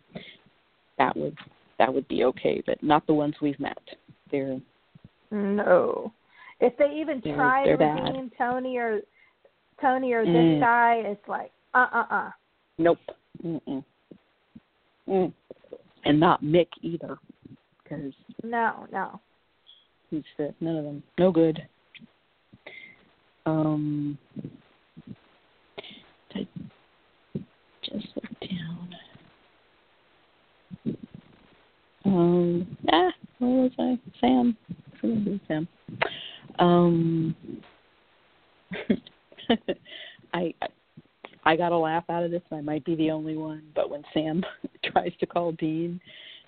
[0.97, 1.37] That would
[1.77, 3.81] that would be okay, but not the ones we've met.
[4.29, 4.59] They're
[5.31, 6.11] No.
[6.61, 8.03] If they even try to bad.
[8.07, 9.01] redeem Toni or
[9.81, 10.33] Toni or Mm.
[10.33, 12.31] this guy, it's like uh uh uh.
[12.77, 12.99] nope.
[13.43, 13.83] Mm-mm.
[15.07, 15.33] Mm.
[16.05, 17.17] And not Mick either,
[17.83, 19.19] because No, no.
[20.09, 20.55] He's fit.
[20.59, 21.03] None of them.
[21.17, 21.67] No good.
[23.45, 24.17] Um,
[26.35, 26.47] I
[27.81, 28.95] just look down.
[32.05, 33.99] Um, ah, where was I?
[34.19, 34.57] Sam.
[35.03, 35.67] I Sam.
[36.59, 37.35] Um,
[40.33, 40.53] I,
[41.43, 43.63] I got a laugh out of this, and I might be the only one.
[43.75, 44.43] But when Sam
[44.85, 45.99] tries to call Dean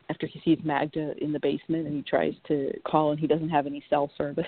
[0.09, 3.49] after he sees Magda in the basement, and he tries to call, and he doesn't
[3.49, 4.45] have any cell service,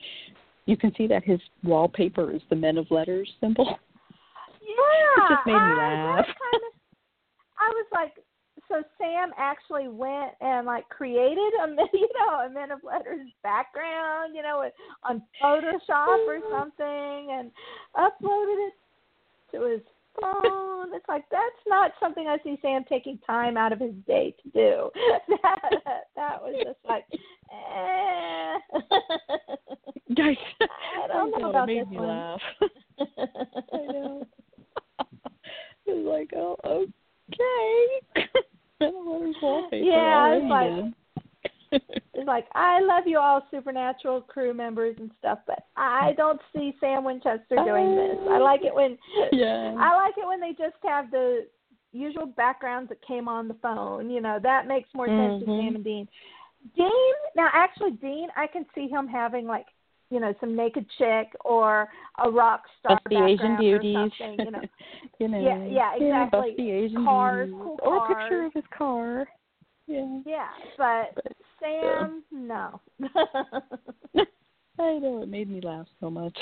[0.66, 3.78] you can see that his wallpaper is the Men of Letters symbol.
[4.60, 5.24] Yeah.
[5.24, 6.26] It just made me laugh.
[6.26, 6.72] that Kind of,
[7.58, 8.12] I was like,
[8.68, 14.34] so Sam actually went and like created a you know a Men of Letters background,
[14.34, 14.68] you know,
[15.04, 17.50] on Photoshop or something, and
[17.96, 18.74] uploaded it
[19.52, 19.80] to his
[20.20, 20.94] phone.
[20.94, 24.50] It's like that's not something I see Sam taking time out of his day to
[24.50, 24.90] do.
[25.42, 27.04] that, that was just like,
[27.52, 28.58] eh.
[30.14, 32.08] Guys, I don't know about made this me one.
[32.08, 32.40] laugh.
[33.00, 34.26] I know.
[35.86, 36.56] it was like, oh,
[37.32, 38.38] okay.
[39.84, 40.92] Yeah, it's like-
[42.14, 46.74] It's like I love you all, supernatural crew members and stuff, but I don't see
[46.80, 48.18] Sam Winchester doing this.
[48.30, 48.98] I like it when
[49.32, 49.74] yeah.
[49.78, 51.46] I like it when they just have the
[51.92, 54.10] usual backgrounds that came on the phone.
[54.10, 55.66] You know that makes more sense to Mhm.
[55.66, 56.08] Sam and Dean.
[56.76, 59.66] Dean, now actually Dean, I can see him having like
[60.12, 61.88] you know some naked chick or
[62.22, 64.12] a rock star Busty Asian beauties.
[64.20, 64.60] You know,
[65.18, 65.40] you know.
[65.40, 66.54] Yeah, yeah, exactly.
[66.58, 67.64] The Asian Cars, beauties.
[67.64, 69.26] cool or a picture of his car.
[69.86, 70.20] Yeah.
[70.26, 72.80] yeah, but But, Sam, no.
[74.78, 76.36] I know it made me laugh so much.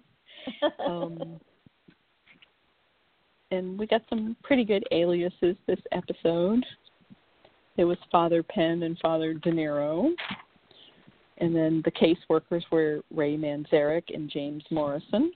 [0.86, 1.40] um,
[3.50, 6.64] and we got some pretty good aliases this episode.
[7.76, 10.10] It was Father Penn and Father De Niro.
[11.38, 15.32] And then the caseworkers were Ray Manzarek and James Morrison,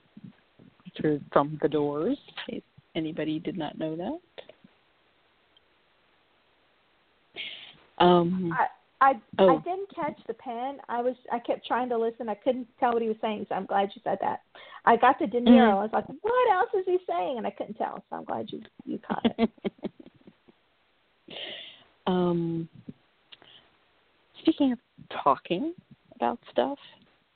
[0.85, 2.63] which are from The Doors, in case
[2.95, 4.19] anybody did not know that.
[8.03, 8.67] Um, I
[9.01, 9.49] I Oh.
[9.49, 10.79] I didn't catch the Penn.
[10.89, 12.29] I was I kept trying to listen.
[12.29, 14.41] I couldn't tell what he was saying, so I'm glad you said that.
[14.85, 15.69] I got to De Niro.
[15.69, 15.71] Mhm.
[15.71, 17.37] I was like, what else is he saying?
[17.37, 19.49] And I couldn't tell, so I'm glad you you caught it.
[22.07, 22.67] um,
[24.41, 24.79] speaking of
[25.23, 25.73] talking
[26.23, 26.77] about stuff,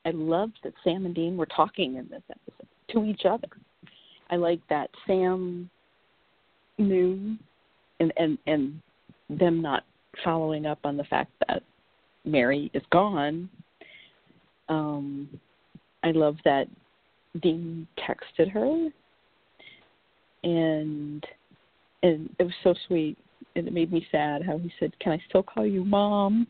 [0.05, 3.49] I love that Sam and Dean were talking in this episode to each other.
[4.29, 5.69] I like that Sam
[6.77, 7.35] knew,
[7.99, 8.81] and and and
[9.29, 9.83] them not
[10.23, 11.63] following up on the fact that
[12.23, 13.49] Mary is gone.
[14.69, 15.29] Um,
[16.03, 16.67] I love that
[17.41, 18.89] Dean texted her,
[20.43, 21.25] and
[22.03, 23.17] and it was so sweet
[23.55, 26.47] and it made me sad how he said, "Can I still call you mom,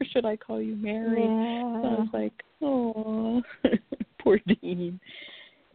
[0.00, 1.96] or should I call you Mary?" And I Yeah.
[1.96, 2.32] was like,
[2.62, 3.42] "Oh,
[4.18, 4.98] poor Dean,"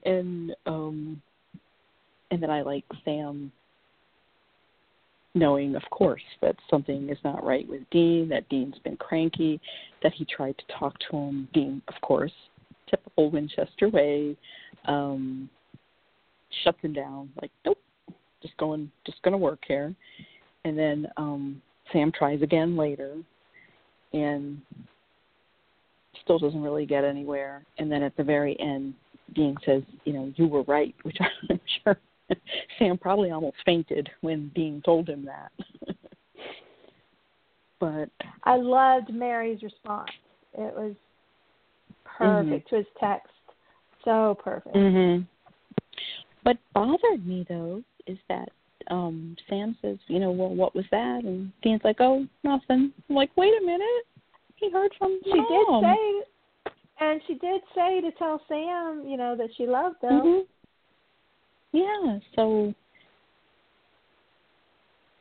[0.05, 1.21] and um,
[2.31, 3.51] and then I like Sam
[5.37, 9.59] knowing, of course, that something is not right with Dean, that Dean's been cranky,
[10.01, 11.47] that he tried to talk to him.
[11.53, 12.31] Dean, of course,
[12.89, 14.37] typical Winchester way,
[14.85, 15.49] um,
[16.63, 17.77] shuts him down, like, nope,
[18.41, 19.93] just going, just going to work here.
[20.63, 21.61] and then um
[21.91, 23.17] Sam tries again later
[24.15, 24.61] and
[26.23, 28.93] still doesn't really get anywhere and then at the very end
[29.33, 31.97] Dean says, you know, you were right, which I'm sure
[32.79, 35.51] Sam probably almost fainted when Dean told him that.
[37.79, 38.09] but
[38.43, 40.11] I loved Mary's response.
[40.53, 40.93] It was
[42.05, 42.75] perfect Mm-hmm.
[42.75, 43.29] to his text.
[44.03, 44.75] So perfect.
[44.75, 45.27] Mhm.
[46.43, 48.49] What bothered me though is that
[48.89, 51.23] um Sam says, you know, well, what was that?
[51.23, 52.91] And Dean's like, oh, nothing.
[53.09, 54.05] I'm like, wait a minute.
[54.55, 56.23] He heard from She did say,
[56.99, 60.11] and she did say to tell Sam, you know, that she loved him.
[60.11, 60.45] Mhm.
[61.73, 62.19] Yeah.
[62.35, 62.73] So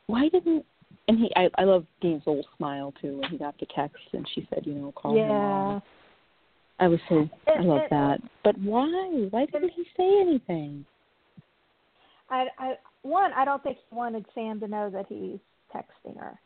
[0.06, 0.64] why didn't?
[1.08, 4.26] And he, I, I love Dean's little smile too when he got the text and
[4.34, 5.26] she said, you know, call yeah.
[5.28, 5.82] mom.
[6.80, 8.20] I was so I love that.
[8.42, 9.26] But why?
[9.30, 10.84] Why didn't he say anything?
[12.30, 12.74] I, I,
[13.04, 15.38] one, I don't think he wanted Sam to know that he's
[15.74, 16.40] texting her.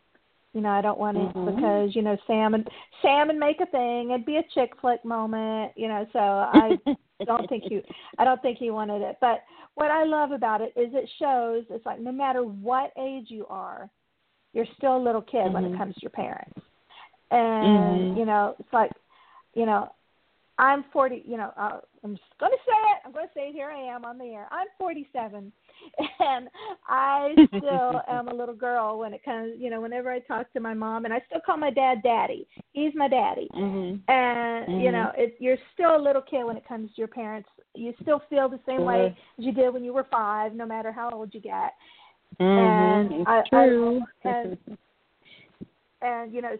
[0.55, 1.55] You know, I don't want it Mhm.
[1.55, 2.69] because you know Sam and
[3.03, 4.11] Sam and make a thing.
[4.11, 5.73] It'd be a chick flick moment.
[5.77, 6.79] You know, so I
[7.27, 7.83] don't think he
[8.19, 9.17] I don't think he wanted it.
[9.21, 9.45] But
[9.75, 13.47] what I love about it is it shows it's like no matter what age you
[13.49, 13.89] are,
[14.53, 15.79] you're still a little kid when it Mhm.
[15.79, 16.61] comes to your parents.
[17.31, 18.17] And Mhm.
[18.17, 18.93] you know, it's like,
[19.55, 19.93] you know,
[20.59, 21.23] I'm 40.
[21.25, 22.99] You know, uh, I'm just going to say it.
[23.05, 23.53] I'm going to say it.
[23.55, 24.49] Here I am on the air.
[24.51, 25.53] I'm 47,
[26.21, 26.49] and
[26.89, 29.55] I still am a little girl when it comes.
[29.59, 32.47] You know, whenever I talk to my mom, and I still call my dad daddy.
[32.73, 33.49] He's my daddy.
[33.55, 34.01] Mhm.
[34.09, 34.93] And you Mhm.
[34.93, 37.49] know, it, you're still a little kid when it comes to your parents.
[37.75, 39.07] You still feel the same way
[39.39, 41.75] as you did when you were five, no matter how old you get.
[42.41, 42.45] Mhm.
[42.59, 44.03] And It's I- I- true.
[44.25, 44.59] and-
[46.01, 46.57] And you know,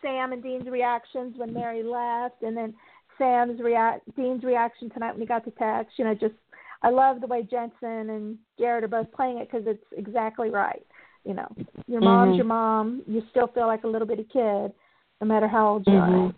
[0.00, 2.74] Sam and Dean's reactions when Mary left, and then
[3.20, 5.98] Sam's react, Dean's reaction tonight when he got the text.
[5.98, 6.34] You know, just
[6.82, 10.84] I love the way Jensen and Jared are both playing it because it's exactly right.
[11.24, 11.48] You know,
[11.86, 12.38] your mom's Mhm.
[12.38, 13.02] your mom.
[13.06, 14.72] You still feel like a little bitty kid,
[15.20, 16.08] no matter how old you are.
[16.08, 16.34] Mhm.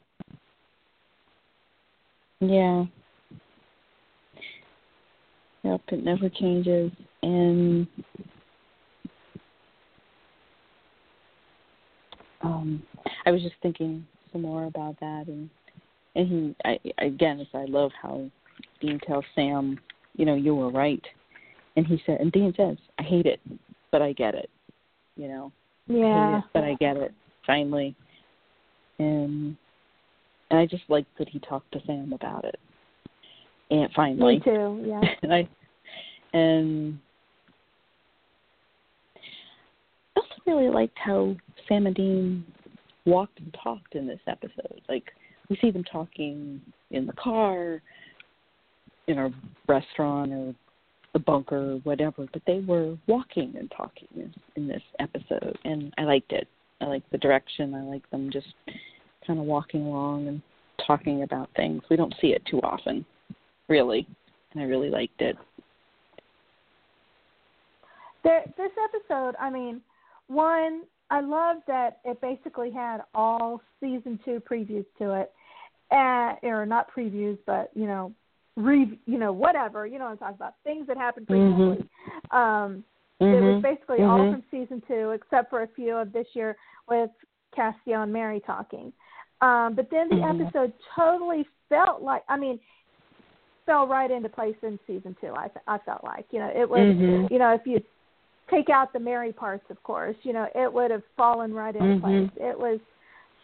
[2.41, 2.87] Yeah.
[5.63, 6.91] Yep, it never changes.
[7.23, 7.87] And
[12.41, 12.83] um
[13.25, 15.49] I was just thinking some more about that and
[16.15, 18.29] and he I again as I love how
[18.81, 19.79] Dean tells Sam,
[20.17, 21.03] you know, you were right.
[21.77, 23.41] And he said and Dean says, I hate it,
[23.91, 24.51] but I get it.
[25.17, 25.53] You know.
[25.89, 26.39] I Yeah.
[26.39, 27.13] it, but I get it
[27.47, 27.95] finally.
[28.99, 29.57] And
[30.51, 32.59] and I just like that he talked to Sam about it.
[33.71, 34.85] And finally, Me too.
[34.87, 35.01] Yeah.
[35.23, 35.49] and I
[36.35, 36.99] and
[40.17, 41.35] I also really liked how
[41.69, 42.45] Sam and Dean
[43.07, 44.81] walked and talked in this episode.
[44.89, 45.11] Like
[45.53, 46.63] we see them talking
[46.93, 47.83] in the car,
[49.07, 49.31] in a
[49.69, 50.55] restaurant or
[51.13, 55.93] the bunker or whatever, but they were walking and talking in, in this episode and
[55.99, 56.49] I liked it.
[56.81, 57.75] I like the direction.
[57.75, 58.47] I like them just
[59.27, 60.41] kind of walking along and
[60.87, 61.83] talking about things.
[61.91, 63.05] We don't see it too often,
[63.69, 64.07] really,
[64.53, 65.37] and I really liked it.
[68.25, 69.83] This episode, I mean,
[70.29, 75.33] one, I love that it basically had all season two previews to it,
[75.93, 78.13] and or not previews, but you know,
[78.57, 81.89] re, you know, whatever, you know, what I'm talking about things that happened previously.
[82.31, 82.85] Um,
[83.21, 84.31] It was basically all Mhm.
[84.33, 86.57] from season two, except for a few of this year
[86.89, 87.11] with
[87.55, 88.93] Cassio and Mary talking.
[89.41, 90.41] Um, but then the Mhm.
[90.47, 92.59] episode totally felt like, I mean,
[93.65, 95.33] fell right into place in season two.
[95.37, 97.31] I I felt like, you know, it was, Mhm.
[97.31, 97.81] you know, if you
[98.49, 102.01] take out the Mary parts, of course, you know, it would have fallen right into
[102.01, 102.29] place.
[102.37, 102.81] It was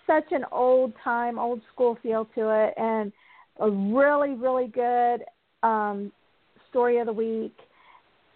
[0.09, 3.12] such an old time, old school feel to it, and
[3.61, 5.25] a really, really good
[5.62, 6.11] um,
[6.71, 7.57] story of the week.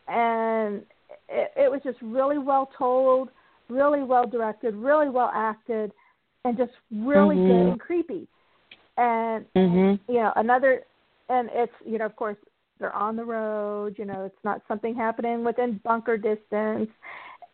[0.09, 0.83] And
[1.29, 3.31] it, it was just really well told,
[3.69, 5.93] really well directed, really well acted,
[6.45, 7.47] and just really Mhm.
[7.47, 8.29] good and creepy.
[8.97, 9.99] And Mhm.
[10.09, 10.85] you know another
[11.29, 12.37] and it's you know of course
[12.79, 16.91] they're on the road you know it's not something happening within bunker distance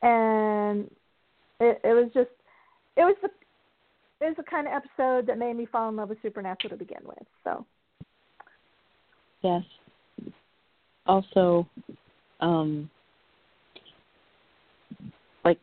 [0.03, 0.91] and
[1.61, 2.31] it it was just
[2.97, 3.31] it was the
[4.21, 6.77] it was the kind of episode that made me fall in love with supernatural to
[6.77, 7.65] begin with so
[9.43, 9.63] Yes.
[11.07, 11.67] Also,
[12.41, 12.91] um,
[15.45, 15.59] like,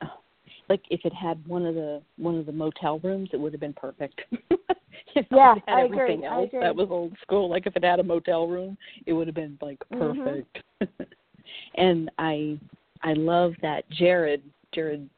[0.68, 3.60] like if it had one of the one of the motel rooms, it would have
[3.60, 4.20] been perfect.
[4.30, 6.60] you know, Yeah, I agree, everything I else agree.
[6.60, 7.48] that was old school.
[7.48, 8.76] Like if it had a motel room,
[9.06, 10.44] it would have been like Mhm.
[10.44, 10.58] perfect.
[11.74, 12.58] and I
[13.02, 15.08] I love that Jared Jared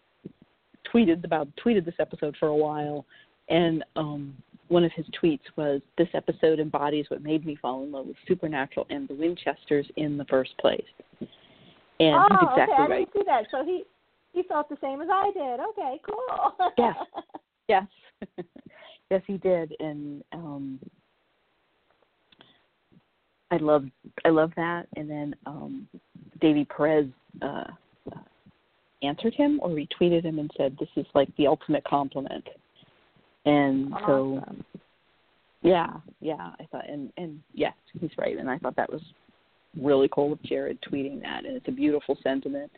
[0.94, 3.04] tweeted about tweeted this episode for a while,
[3.48, 4.36] and um
[4.68, 8.16] one of his tweets was, "This episode embodies what made me fall in love with
[8.26, 10.82] Supernatural and the Winchesters in the first place."
[12.00, 13.12] And oh he's exactly okay i right.
[13.12, 13.84] didn't see that so he
[14.32, 15.60] he felt the same as I did.
[15.60, 16.72] Okay, cool.
[16.76, 16.96] Yes.
[17.68, 17.86] yes.
[19.10, 20.80] yes, he did, and um
[23.50, 23.84] I love
[24.24, 24.86] I love that.
[24.96, 25.88] And then um
[26.40, 27.06] Davy Perez
[27.42, 27.64] uh, uh
[29.06, 32.46] answered him or retweeted him and said, "This is like the ultimate compliment."
[33.46, 34.64] And awesome.
[34.64, 34.78] so,
[35.62, 39.02] yeah, yeah, I thought, and and yes, he's right, and I thought that was
[39.80, 42.70] really cool of Jared tweeting that, and it's a beautiful sentiment.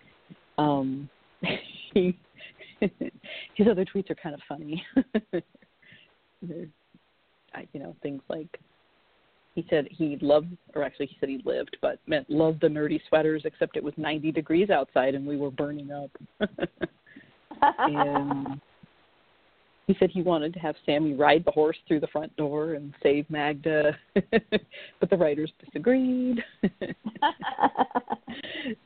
[0.59, 1.09] Um,
[1.95, 2.17] he,
[2.81, 4.85] his other tweets are kind of funny.
[6.43, 6.69] They're,
[7.73, 8.61] you know, things like
[9.57, 13.01] he said he loved, or actually he said he lived, but meant loved the nerdy
[13.09, 16.11] sweaters, except it was 90 degrees outside and we were burning up.
[17.79, 18.61] and
[19.87, 22.93] he said he wanted to have Sammy ride the horse through the front door and
[23.03, 26.45] save Magda, but the writers disagreed.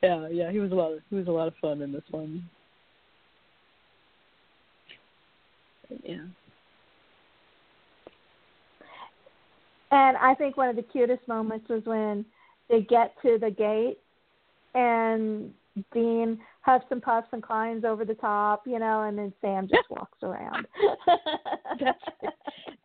[0.02, 0.92] yeah, yeah, he was a lot.
[0.92, 2.48] Of, he was a lot of fun in this one.
[6.04, 6.26] Yeah.
[9.90, 12.24] And I think one of the cutest moments was when
[12.68, 13.98] they get to the gate
[14.74, 15.52] and
[15.92, 19.90] Dean huffs and puffs and climbs over the top, you know, and then Sam just
[19.90, 20.66] walks around.
[21.80, 21.98] that's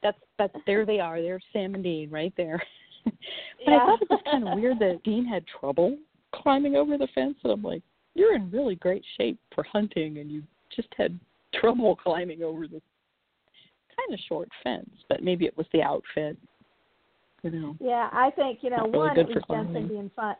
[0.01, 1.21] that's that's there they are.
[1.21, 2.61] There's Sam and Dean right there.
[3.05, 3.13] but
[3.59, 3.75] yeah.
[3.75, 5.97] I thought it was kind of weird that Dean had trouble
[6.33, 7.81] climbing over the fence, and I'm like,
[8.13, 10.43] you're in really great shape for hunting, and you
[10.75, 11.19] just had
[11.53, 12.81] trouble climbing over this
[13.95, 14.89] kind of short fence.
[15.09, 16.37] But maybe it was the outfit.
[17.45, 17.75] You know.
[17.79, 19.87] Yeah, I think you know one it was Jensen climbing.
[19.87, 20.35] being fun.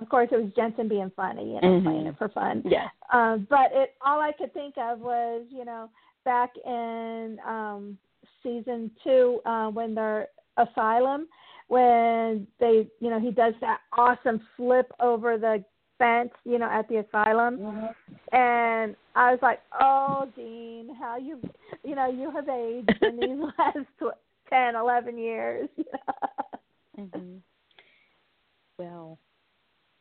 [0.00, 1.82] Of course, it was Jensen being funny, you know, Mhm.
[1.84, 2.62] playing it for fun.
[2.64, 2.88] Yeah.
[3.12, 5.90] Um, but it all I could think of was, you know,
[6.24, 7.98] back in um
[8.42, 11.28] season two, uh, when they're asylum,
[11.68, 15.62] when they you know, he does that awesome flip over the
[15.98, 17.60] fence, you know, at the asylum.
[18.32, 21.38] And I was like, Oh, Dean, how you
[21.84, 24.16] you know, you have aged in these last tw-
[24.48, 25.68] ten, eleven years.
[26.96, 27.36] hmm
[28.78, 29.18] Well,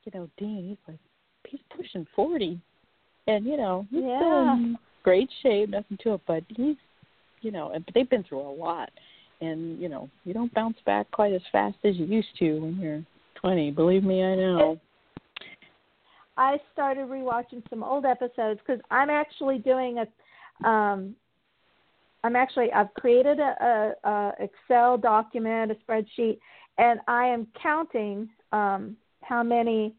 [0.03, 0.99] you know, Dean, he's like
[1.47, 2.59] he's pushing forty,
[3.27, 6.75] and you know he's still in great shape, nothing to it, but he's,
[7.41, 8.89] you know, and they've been through a lot,
[9.41, 12.77] and you know you don't bounce back quite as fast as you used to when
[12.79, 13.03] you're
[13.35, 13.71] twenty.
[13.71, 14.79] Believe me, I know.
[16.37, 21.15] I started rewatching some old episodes because I'm actually doing a, um,
[22.25, 26.39] I'm actually I've created a, a, a Excel document, a spreadsheet,
[26.79, 29.93] and I am counting um, how many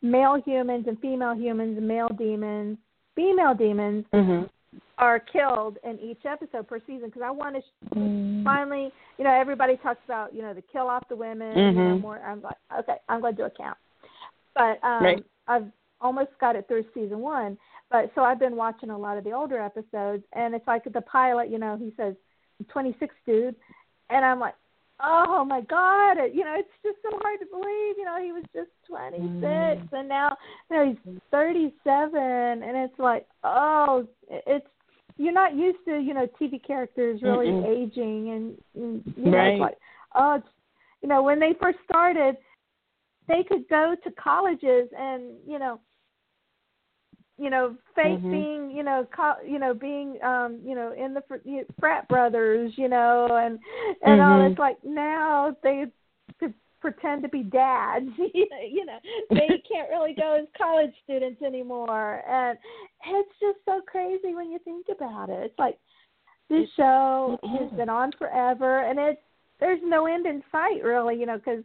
[0.00, 2.78] male humans and female humans, male demons,
[3.16, 4.48] female demons Mhm.
[4.98, 7.62] are killed in each episode per season because I want to
[7.98, 8.44] Mm.
[8.44, 11.58] finally, you know, everybody talks about, you know, the kill off the women.
[11.58, 12.00] You know, Mhm.
[12.00, 12.18] more.
[12.20, 13.78] I'm like, okay, I'm going to do a count.
[14.54, 15.24] But um, Right.
[15.48, 17.58] I've almost got it through season one.
[17.90, 21.00] But so I've been watching a lot of the older episodes, and it's like the
[21.02, 21.50] pilot.
[21.50, 22.14] You know, he says,
[22.68, 23.54] "26, dude,"
[24.10, 24.54] and I'm like,
[25.00, 27.96] "Oh my god!" It, you know, it's just so hard to believe.
[27.98, 29.92] You know, he was just 26, Mm.
[29.92, 30.36] and now
[30.70, 34.66] you know he's 37, and it's like, oh, it's
[35.16, 37.66] you're not used to you know TV characters really Mm-mm.
[37.66, 39.52] aging, and, and you know Right.
[39.52, 39.78] it's like,
[40.14, 40.48] oh, it's
[41.02, 42.36] you know when they first started,
[43.28, 45.80] they could go to colleges and you know
[47.38, 48.30] you know fake Mhm.
[48.30, 52.06] being you know co- you know being um you know in the fr- you- frat
[52.08, 53.58] brothers you know and
[54.02, 54.50] and all Mhm.
[54.50, 55.86] it's like now they
[56.38, 58.98] could pretend to be dads you know
[59.30, 62.58] they can't really go as college students anymore and
[63.06, 65.78] it's just so crazy when you think about it it's like
[66.50, 69.20] this show has been on forever and it's
[69.60, 71.64] there's no end in sight really you know because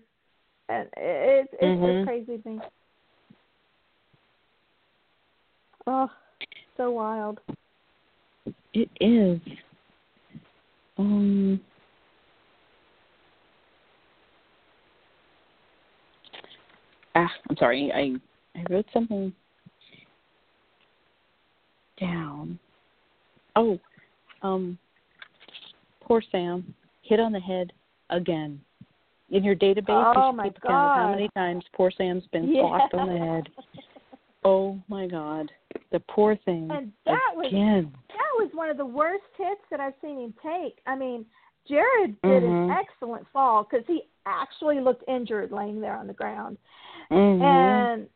[0.69, 1.95] it's it's Mhm.
[1.95, 2.59] just crazy to me
[5.89, 6.09] oh
[6.77, 7.39] so wild
[8.73, 9.39] It is.
[10.97, 11.59] Um.
[17.15, 17.91] Ah, I'm sorry.
[17.93, 19.33] I I wrote something
[21.99, 22.59] down.
[23.55, 23.79] Oh,
[24.41, 24.77] um,
[26.01, 27.71] poor Sam hit on the head
[28.09, 28.59] again.
[29.31, 32.49] In your database, you Oh, should keep count of how many times poor Sam's been
[32.53, 32.61] Yeah.
[32.61, 33.49] clocked on the head.
[34.43, 35.51] Oh my God,
[35.91, 39.93] the poor thing And that was that was one of the worst hits that I've
[40.01, 40.79] seen him take.
[40.85, 41.25] I mean,
[41.67, 42.79] Jared did an Mhm.
[42.79, 46.57] excellent fall because he actually looked injured laying there on the ground,
[47.09, 47.41] Mhm.
[47.41, 48.09] and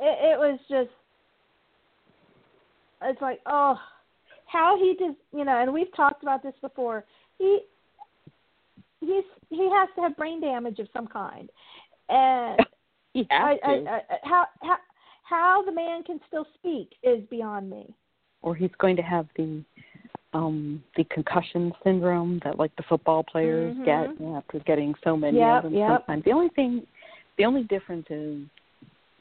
[0.00, 0.90] it, it was just
[3.02, 3.80] it's like oh
[4.46, 7.04] how he just you know and we've talked about this before
[7.38, 7.60] he
[9.00, 11.50] he's he has to have brain damage of some kind
[12.08, 12.60] and
[13.14, 13.58] have I.
[13.64, 14.76] I, I, how how
[15.24, 17.92] how the man can still speak is beyond me.
[18.42, 19.64] Or he's going to have the
[20.32, 23.84] um the concussion syndrome that like the football players Mhm.
[23.84, 25.88] get after getting so many Yep, of them yep.
[26.06, 26.24] sometimes.
[26.24, 26.86] The only thing
[27.36, 28.42] the only difference is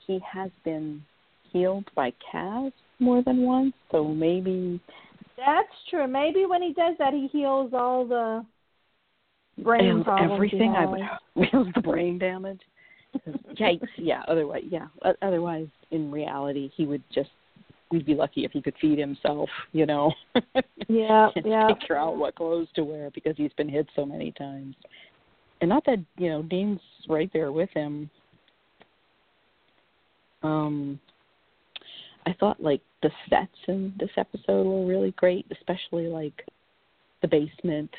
[0.05, 1.03] he has been
[1.51, 4.79] healed by Cass more than once, so maybe
[5.37, 6.07] That's true.
[6.07, 8.45] Maybe when he does that, he heals all the
[9.59, 10.29] brain problems.
[10.29, 11.01] he everything I would
[11.49, 12.61] heals the brain damage.
[13.59, 13.87] Yikes!
[13.97, 14.23] Yeah.
[14.27, 14.87] Otherwise, yeah.
[15.21, 17.29] Otherwise, in reality, he would just.
[17.91, 19.49] We'd be lucky if he could feed himself.
[19.71, 20.13] You know.
[20.89, 21.73] Yeah, yeah.
[21.73, 24.75] figure out what clothes to wear because he's been hit so many times.
[25.61, 28.09] And not that you know Dean's right there with him.
[30.43, 30.99] Um,
[32.25, 36.45] I thought like the sets in this episode were really great, especially like
[37.21, 37.91] the basement,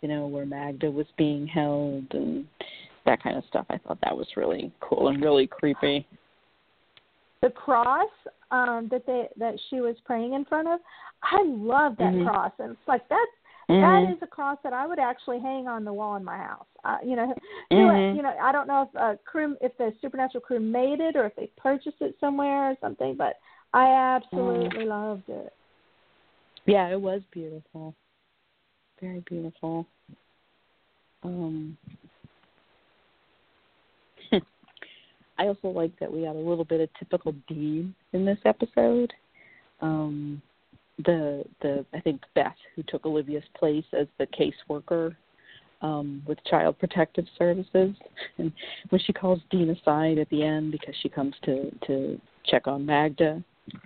[0.00, 2.46] you know, where Magda was being held and
[3.04, 3.66] that kind of stuff.
[3.70, 6.06] I thought that was really cool and really creepy.
[7.42, 8.08] The cross
[8.50, 10.80] um, that they that she was praying in front of,
[11.22, 12.24] I love that Mhm.
[12.24, 13.26] cross, and it's like that.
[13.68, 13.80] Mhm.
[13.80, 16.66] That is a cross that I would actually hang on the wall in my house.
[16.84, 17.34] Uh, you know,
[17.70, 18.14] Mhm.
[18.14, 21.26] you know, I don't know if uh, crew, if the supernatural crew made it or
[21.26, 23.38] if they purchased it somewhere or something, but
[23.72, 25.52] I absolutely loved it.
[26.66, 27.94] Yeah, it was beautiful.
[29.00, 29.86] Very beautiful.
[31.22, 31.76] Um
[35.38, 39.12] I also like that we had a little bit of typical Dean in this episode.
[39.80, 40.40] Um
[41.04, 45.16] the the I think Beth who took Olivia's place as the caseworker
[45.82, 47.94] um with Child Protective Services
[48.38, 48.52] and
[48.90, 52.86] when she calls Dean aside at the end because she comes to to check on
[52.86, 53.42] Magda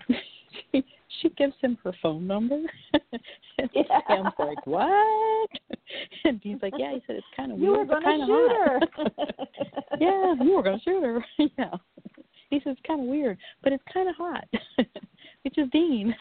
[1.21, 2.61] she gives him her phone number.
[3.59, 4.01] and Yeah.
[4.09, 5.51] Sam's like, "What?"
[6.25, 8.29] And he's like, "Yeah." He said it's kind of You weird, were gonna kind of
[8.29, 8.89] shoot hot.
[8.97, 9.99] her.
[10.01, 11.25] yeah, you were gonna shoot her.
[11.59, 11.75] yeah.
[12.51, 14.45] He says it's kind of weird, but it's kind of hot,
[15.43, 16.15] which is Dean.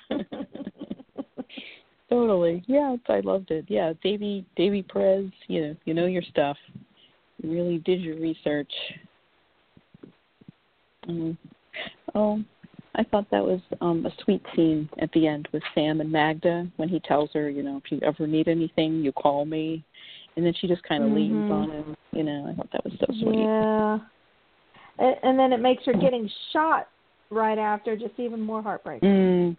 [2.10, 2.64] totally.
[2.68, 3.66] Yeah, I loved it.
[3.68, 5.30] Yeah, Davy Davy Perez.
[5.48, 6.58] You know, you know your stuff.
[7.42, 8.72] You really did your research.
[11.08, 11.38] Mm.
[12.16, 12.42] Oh,
[12.98, 16.68] I thought that was um a sweet scene at the end with Sam and Magda
[16.78, 19.84] when he tells her, you know, if you ever need anything, you call me.
[20.36, 21.52] And then she just kind of leans Mhm.
[21.52, 21.96] on him.
[22.12, 23.40] You know, I thought that was so sweet.
[23.40, 24.00] Yeah.
[25.00, 26.88] And, and then it makes her getting shot
[27.30, 29.10] right after just even more heartbreaking.
[29.10, 29.58] Mm.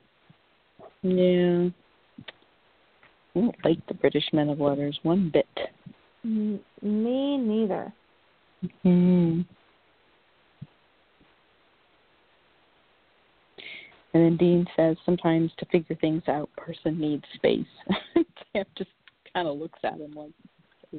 [1.03, 1.71] Yeah.
[3.35, 5.47] I don't like the British men of letters one bit.
[6.25, 7.93] Me neither.
[8.85, 9.45] Mm.
[14.15, 17.67] And then Dean says sometimes to figure things out, person needs space.
[18.53, 18.91] Sam just
[19.35, 20.33] kind of looks at him like,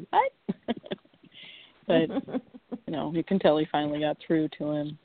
[0.09, 0.31] what?
[1.87, 2.09] but
[2.85, 4.97] you know, you can tell he finally got through to him.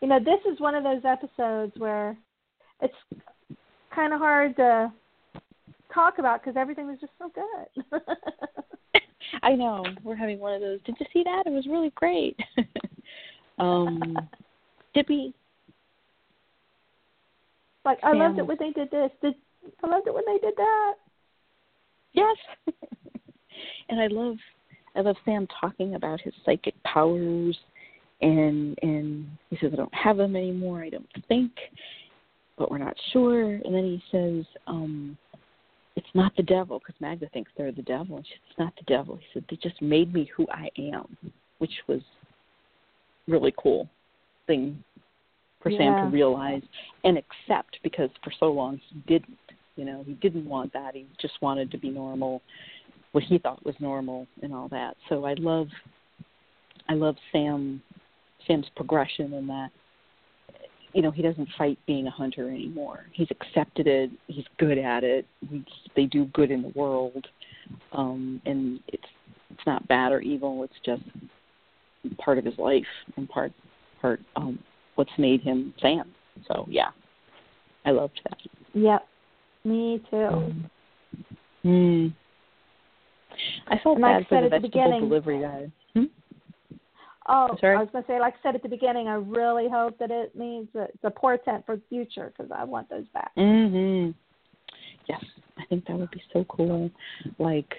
[0.00, 2.16] you know, this is one of those episodes where
[2.80, 2.94] it's
[3.94, 4.92] kind of hard to
[5.92, 8.00] talk about because everything was just so good.
[9.42, 10.80] I know we're having one of those.
[10.84, 11.44] Did you see that?
[11.46, 12.38] It was really great.
[13.58, 14.16] um,
[14.94, 15.32] Tippy,
[17.84, 19.10] like I loved it when they did this.
[19.22, 19.34] Did
[19.82, 20.94] I loved it when they did that?
[22.12, 22.36] yes.
[23.88, 24.36] and I love,
[24.96, 27.56] I love Sam talking about his psychic powers,
[28.20, 30.82] and and he says I don't have them anymore.
[30.82, 31.52] I don't think,
[32.58, 33.44] but we're not sure.
[33.44, 35.16] And then he says, um,
[36.00, 38.16] it's not the devil because Magda thinks they're the devil.
[38.16, 39.16] And she said, it's not the devil.
[39.16, 41.14] He said they just made me who I am,
[41.58, 42.00] which was
[43.28, 43.86] really cool
[44.46, 44.82] thing
[45.62, 46.62] for Sam to realize
[47.04, 49.36] and accept because for so long he didn't.
[49.76, 50.94] You know, he didn't want that.
[50.94, 52.40] He just wanted to be normal,
[53.12, 54.96] what he thought was normal and all that.
[55.10, 55.68] So I love
[56.88, 57.82] I love Sam
[58.46, 59.70] Sam's progression in that
[60.92, 63.06] you know, he doesn't fight being a hunter anymore.
[63.12, 64.10] He's accepted it.
[64.26, 65.26] He's good at it.
[65.48, 65.64] He,
[65.94, 67.26] they do good in the world,
[67.92, 69.04] um, and it's
[69.50, 70.64] it's not bad or evil.
[70.64, 71.02] It's just
[72.18, 72.84] part of his life
[73.16, 73.52] and part
[74.00, 74.58] part um,
[74.96, 76.10] what's made him Sam.
[76.48, 76.90] So yeah,
[77.84, 78.38] I loved that.
[78.74, 79.06] Yep.
[79.64, 80.52] Me too.
[81.64, 82.14] Mm.
[83.68, 85.70] I felt And like bad for the at the vegetable beginning- delivery guy.
[87.32, 87.56] Oh?
[87.62, 90.10] I was going to say, like I said at the beginning, I really hope that
[90.10, 93.30] it means that it's a portent for the future because I want those back.
[93.36, 94.14] Mhm.
[95.08, 95.24] Yes,
[95.56, 96.90] I think that would be so cool.
[97.38, 97.72] Like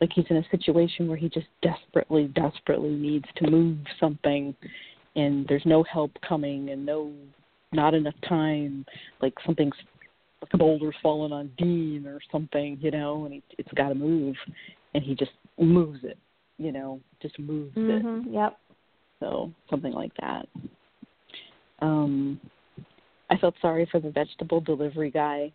[0.00, 4.54] like he's in a situation where he just desperately desperately needs to move something
[5.16, 7.12] and there's no help coming and no
[7.72, 8.84] not enough time
[9.22, 9.74] like something's
[10.42, 13.94] like a boulder's fallen on Dean or something, you know, and he, it's got to
[13.94, 14.36] move
[14.92, 16.18] and he just moves it,
[16.58, 18.04] you know, just moves it.
[18.04, 18.32] Mhm.
[18.32, 18.58] Yep.
[19.20, 20.48] So something like that.
[21.80, 22.40] Um,
[23.30, 25.52] I felt sorry for the vegetable delivery guy.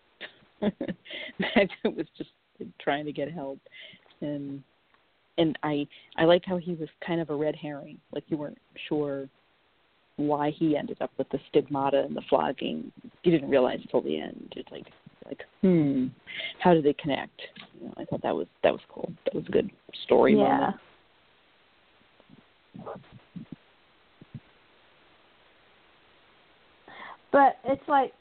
[0.60, 2.30] that was just
[2.80, 3.58] trying to get help,
[4.20, 4.62] and
[5.38, 7.98] and I I liked how he was kind of a red herring.
[8.12, 8.58] Like you weren't
[8.88, 9.28] sure
[10.16, 12.90] why he ended up with the stigmata and the flogging.
[13.22, 14.52] You didn't realize till the end.
[14.56, 14.86] It's like
[15.26, 16.06] like hmm,
[16.60, 17.40] how do they connect?
[17.78, 19.12] You know, I thought that was that was cool.
[19.24, 19.70] That was a good
[20.04, 20.42] story yeah.
[20.42, 20.76] moment.
[27.32, 28.12] But it's like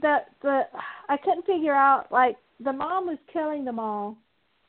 [0.00, 0.62] the the
[1.08, 4.16] I couldn't figure out like the mom was killing them all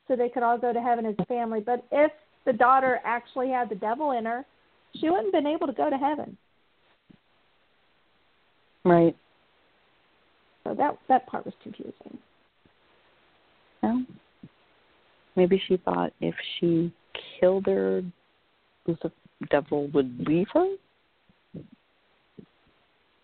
[0.07, 1.59] so they could all go to heaven as a family.
[1.59, 2.11] But if
[2.45, 4.45] the daughter actually had the devil in her,
[4.95, 6.37] she wouldn't have been able to go to heaven.
[8.85, 9.15] Right.
[10.63, 12.17] So that that part was confusing.
[13.81, 14.03] Well,
[15.35, 16.93] maybe she thought if she
[17.39, 18.01] killed her,
[18.85, 19.11] the
[19.49, 20.75] devil would leave her.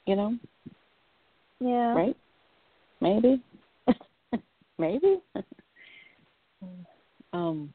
[0.05, 0.38] You know?
[1.59, 1.93] Yeah.
[1.93, 2.18] Right?
[3.01, 3.41] Maybe.
[4.78, 5.18] maybe.
[7.34, 7.74] um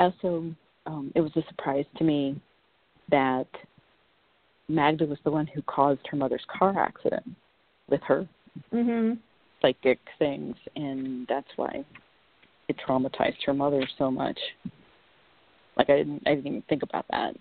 [0.00, 0.52] I also
[0.86, 2.40] um it was a surprise to me
[3.10, 3.46] that
[4.68, 7.28] Magda was the one who caused her mother's car accident
[7.88, 8.26] with her
[8.72, 9.18] Mhm.
[9.60, 11.84] psychic things and that's why
[12.68, 14.38] it traumatized her mother so much.
[15.76, 17.36] Like I didn't I didn't even think about that.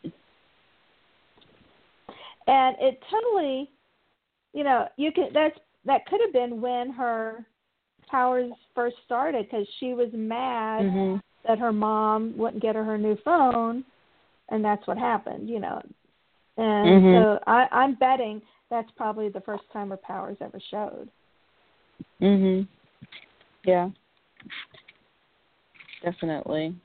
[2.47, 3.72] And it totally
[4.53, 7.45] you know, you could that's that could have been when her
[8.10, 11.18] powers first started because she was mad Mm-hmm.
[11.48, 13.84] That her mom wouldn't get her her new phone,
[14.50, 15.82] and that's what happened, you know.
[16.58, 17.24] And Mhm.
[17.24, 21.10] so I, I'm betting that's probably the first time her powers ever showed.
[22.22, 22.68] Mhm.
[23.64, 23.90] Yeah.
[26.02, 26.76] Definitely.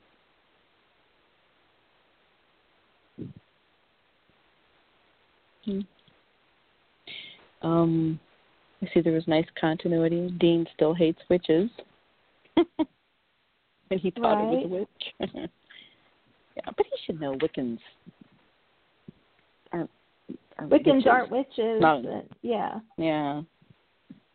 [5.65, 5.81] Hmm.
[7.61, 8.19] Um,
[8.81, 10.29] I see there was nice continuity.
[10.39, 11.69] Dean still hates witches.
[13.91, 15.13] and he thought it was a witch.
[16.57, 17.79] yeah, but he should know Wiccans
[19.71, 19.89] aren't,
[20.57, 21.07] aren't Wiccans witches.
[21.09, 21.81] aren't witches.
[21.81, 22.23] No.
[22.41, 22.79] yeah.
[22.97, 23.41] Yeah.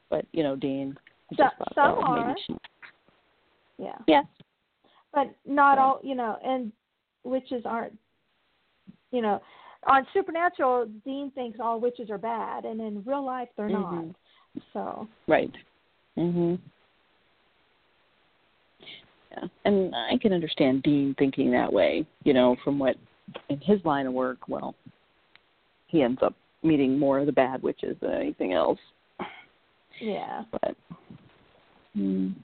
[0.09, 0.96] But, you know, Dean
[1.30, 2.36] So- thought, some well, are.
[3.78, 3.96] Yeah.
[4.07, 4.22] Yeah.
[5.12, 5.84] But not Yeah.
[5.84, 6.72] all, you know, and
[7.24, 7.96] witches aren't,
[9.11, 9.40] you know,
[9.86, 13.80] on Supernatural, Dean thinks all witches are bad, and in real life, they're Mhm.
[14.05, 14.14] not.
[14.72, 15.51] So, Right.
[16.18, 16.59] Mhm.
[19.31, 22.07] Yeah, and I can understand Dean thinking that way.
[22.24, 22.97] You know, from what
[23.49, 24.74] in his line of work, well,
[25.87, 28.78] he ends up meeting more of the bad witches than anything else.
[30.01, 30.43] yeah.
[30.51, 30.76] But.
[31.97, 32.35] Mm.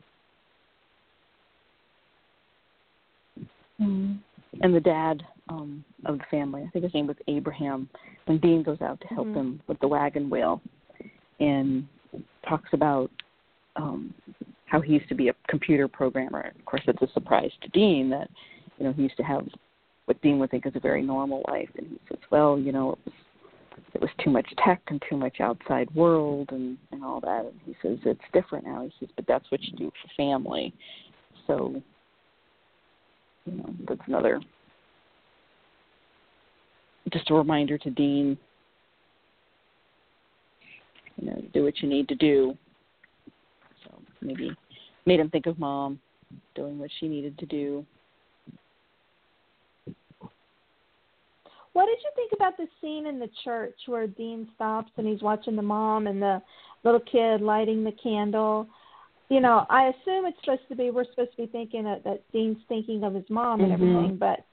[3.80, 4.18] Mm.
[4.62, 7.89] And the dad um of the family, I think his name was Abraham,
[8.24, 9.34] when Dean goes out to help Mhm.
[9.34, 10.61] him with the wagon wheel
[11.41, 11.87] and
[12.49, 13.11] talks about
[13.76, 14.14] um
[14.66, 16.52] how he used to be a computer programmer.
[16.58, 18.28] Of course it's a surprise to Dean that,
[18.78, 19.46] you know, he used to have
[20.06, 22.92] what Dean would think is a very normal life and he says, Well, you know,
[22.92, 23.14] it was
[23.94, 27.60] it was too much tech and too much outside world and, and all that and
[27.64, 28.82] he says, It's different now.
[28.82, 30.74] He says, But that's what you do for family.
[31.46, 31.82] So
[33.46, 34.40] you know, that's another
[37.12, 38.36] just a reminder to Dean,
[41.16, 42.56] you know, do what you need to do.
[44.20, 44.56] Maybe
[45.04, 46.00] made him think of mom
[46.54, 47.86] doing what she needed to do.
[51.72, 55.20] What did you think about the scene in the church where Dean stops and he's
[55.20, 56.40] watching the mom and the
[56.84, 58.66] little kid lighting the candle?
[59.28, 62.22] You know, I assume it's supposed to be we're supposed to be thinking that, that
[62.32, 63.74] Dean's thinking of his mom and Mhm.
[63.74, 64.44] everything, but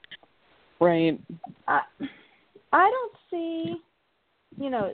[0.80, 1.18] Right.
[1.66, 1.82] I
[2.72, 3.82] I don't see,
[4.58, 4.92] you know,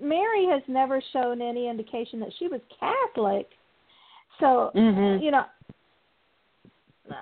[0.00, 3.56] Mary has never shown any indication that she was Catholic.
[4.40, 5.22] So, Mhm.
[5.22, 5.44] you know,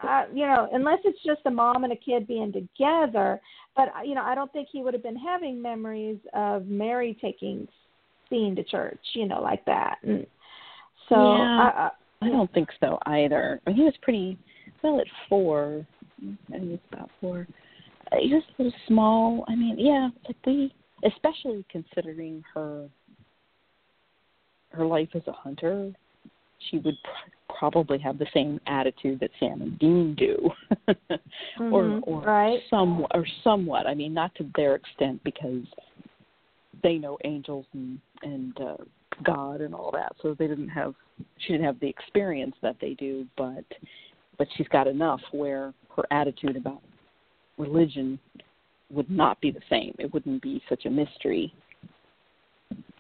[0.02, 3.40] I, you know, unless it's just a mom and a kid being together,
[3.74, 7.68] but you know, I don't think he would have been having memories of Mary taking
[8.30, 9.98] Dean to church, you know, like that.
[10.02, 10.26] And
[11.08, 11.56] so, Yeah.
[11.58, 11.90] I,
[12.22, 13.60] I, I don't think so either.
[13.66, 14.38] I mean, he was pretty
[14.82, 15.86] well at four.
[16.52, 17.46] I was about four.
[18.12, 19.44] Uh, He was a little small.
[19.48, 22.88] I mean, yeah, like we, especially considering her
[24.70, 25.92] her life as a hunter,
[26.70, 30.50] she would pr- probably have the same attitude that Sam and Dean do,
[31.60, 32.60] or Mhm, or right.
[32.68, 33.86] somewhat or somewhat.
[33.86, 35.64] I mean, not to their extent because
[36.82, 38.76] they know angels and and uh,
[39.22, 40.14] God and all that.
[40.22, 40.94] So they didn't have
[41.38, 43.64] she didn't have the experience that they do, but
[44.38, 46.82] but she's got enough where her attitude about
[47.58, 48.18] religion
[48.90, 49.94] would not be the same.
[49.98, 51.52] It wouldn't be such a mystery,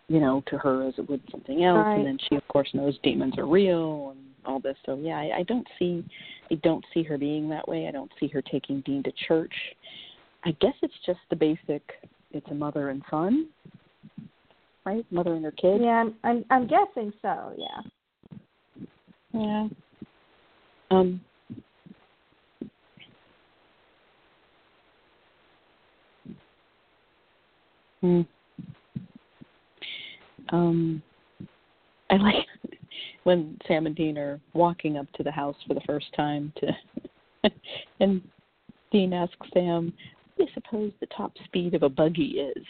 [0.08, 1.84] you know, to her as it would something else.
[1.84, 1.96] Right.
[1.96, 4.76] And then she, of course, knows demons are real and all this.
[4.86, 6.04] So yeah, I, I don't see,
[6.50, 7.88] I don't see her being that way.
[7.88, 9.54] I don't see her taking Dean to church.
[10.44, 11.82] I guess it's just the basic.
[12.30, 13.48] It's a mother and son,
[14.84, 15.04] right?
[15.10, 15.80] Mother and her kid.
[15.80, 17.52] Yeah, I'm, I'm I'm guessing so.
[17.56, 17.80] Yeah.
[19.32, 19.68] Yeah.
[20.90, 21.20] Um.
[28.00, 28.22] Hmm.
[30.50, 31.02] Um.
[32.08, 32.34] I like
[33.24, 37.50] when Sam and Dean are walking up to the house for the first time to,
[38.00, 38.22] and
[38.92, 39.92] Dean asks Sam,
[40.36, 42.64] "What do you suppose the top speed of a buggy is?"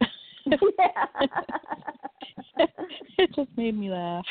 [0.46, 1.06] yeah.
[3.18, 4.24] it just made me laugh.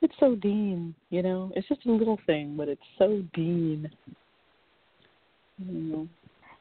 [0.00, 1.50] it's so Dean, you know.
[1.56, 3.90] It's just a little thing, but it's so Dean.
[5.58, 6.08] You know.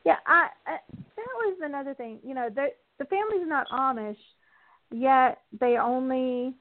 [0.06, 2.20] Yeah, I, I that was another thing.
[2.24, 2.68] You know, the
[3.00, 4.18] the family's not Amish,
[4.92, 6.54] yet they only.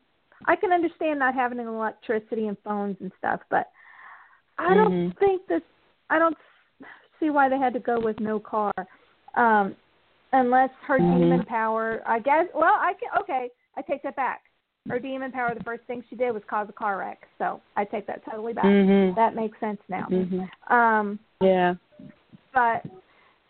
[0.46, 3.70] I can understand not having electricity and phones and stuff, but
[4.58, 5.18] I don't Mhm.
[5.18, 5.62] think that
[6.10, 6.36] I don't
[7.20, 8.72] see why they had to go with no car,
[9.34, 9.76] um,
[10.32, 11.20] unless her Mhm.
[11.20, 12.02] demon power.
[12.06, 12.48] I guess.
[12.54, 13.10] Well, I can.
[13.20, 14.42] Okay, I take that back.
[14.88, 15.54] Her demon power.
[15.54, 18.52] The first thing she did was cause a car wreck, so I take that totally
[18.52, 18.64] back.
[18.64, 19.14] Mhm.
[19.14, 20.06] That makes sense now.
[20.06, 20.50] Mhm.
[20.70, 21.74] Um, Yeah.
[22.52, 22.84] but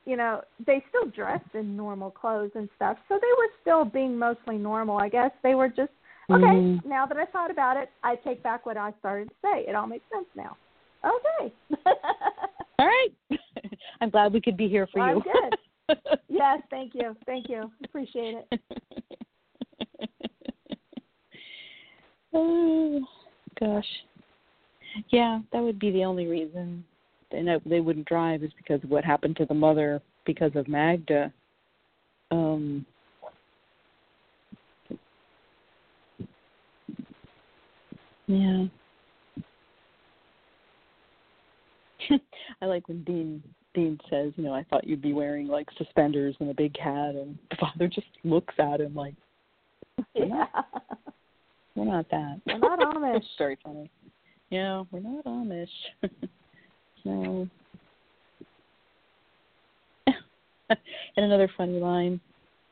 [0.04, 4.18] you know they still dressed in normal clothes and stuff so they were still being
[4.18, 5.92] mostly normal i guess they were just
[6.30, 6.84] okay Mhm.
[6.84, 9.74] now that i thought about it i take back what i started to say it
[9.74, 10.56] all makes sense now
[11.04, 11.52] okay
[12.78, 13.12] All right.
[14.00, 15.22] I'm glad we could be here for Well, I'm you.
[15.88, 15.98] good.
[16.28, 18.60] yes thank you thank you appreciate it
[22.32, 23.00] oh
[23.60, 23.86] gosh.
[25.08, 26.84] Yeah, that would be the only reason
[27.32, 30.68] they know they wouldn't drive is because of what happened to the mother because of
[30.68, 31.32] Magda.
[32.30, 32.86] Um
[38.26, 38.66] Yeah.
[42.62, 43.42] I like when Dean
[43.74, 47.14] Dean says, you know, I thought you'd be wearing like suspenders and a big hat
[47.14, 49.14] and the father just looks at him like
[50.14, 50.46] yeah
[51.74, 52.40] we're not that.
[52.46, 53.24] We're not Amish.
[53.38, 53.90] very funny.
[54.50, 55.66] Yeah, we're not Amish.
[57.04, 57.48] No.
[60.06, 60.78] and
[61.16, 62.20] another funny line.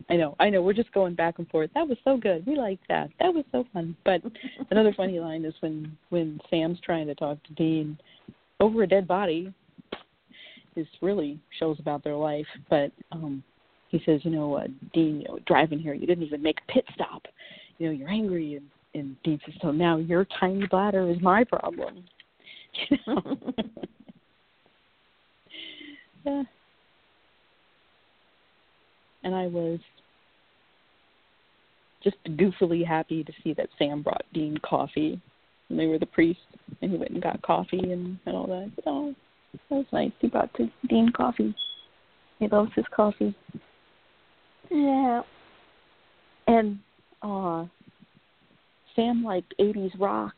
[0.09, 1.71] I know, I know, we're just going back and forth.
[1.75, 2.45] That was so good.
[2.47, 3.11] We liked that.
[3.21, 3.95] That was so fun.
[4.05, 4.23] But
[4.71, 7.99] another funny line is when when Sam's trying to talk to Dean
[8.59, 9.53] over a dead body.
[10.77, 13.43] This really shows about their life, but um
[13.89, 16.73] he says, you know, uh, Dean, you know, driving here, you didn't even make a
[16.73, 17.27] pit stop.
[17.79, 21.45] You know, you're angry, and and Dean says, so now your tiny bladder is my
[21.45, 22.05] problem.
[22.89, 23.37] You know?
[26.25, 26.43] Yeah.
[29.23, 29.79] And I was
[32.03, 35.21] just goofily happy to see that Sam brought Dean coffee.
[35.69, 36.41] And they were the priest,
[36.83, 38.73] and he went and got coffee and, and all that.
[38.75, 39.15] But, oh,
[39.53, 40.11] that was nice.
[40.21, 41.55] He brought to Dean coffee.
[42.41, 43.35] He loves his coffee.
[44.71, 45.23] yeah
[46.47, 46.79] And
[47.23, 47.67] uh
[48.97, 50.35] Sam liked eighties rock.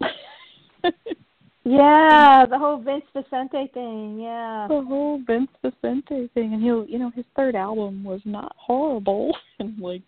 [1.68, 6.98] yeah the whole vince vincente thing yeah the whole Vince Vincente thing and he'll you
[6.98, 9.36] know, his third album was not horrible.
[9.60, 10.02] And like,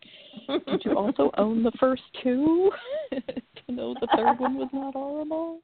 [0.46, 2.70] did you also own the first two
[3.10, 5.58] to know the third one was not horrible?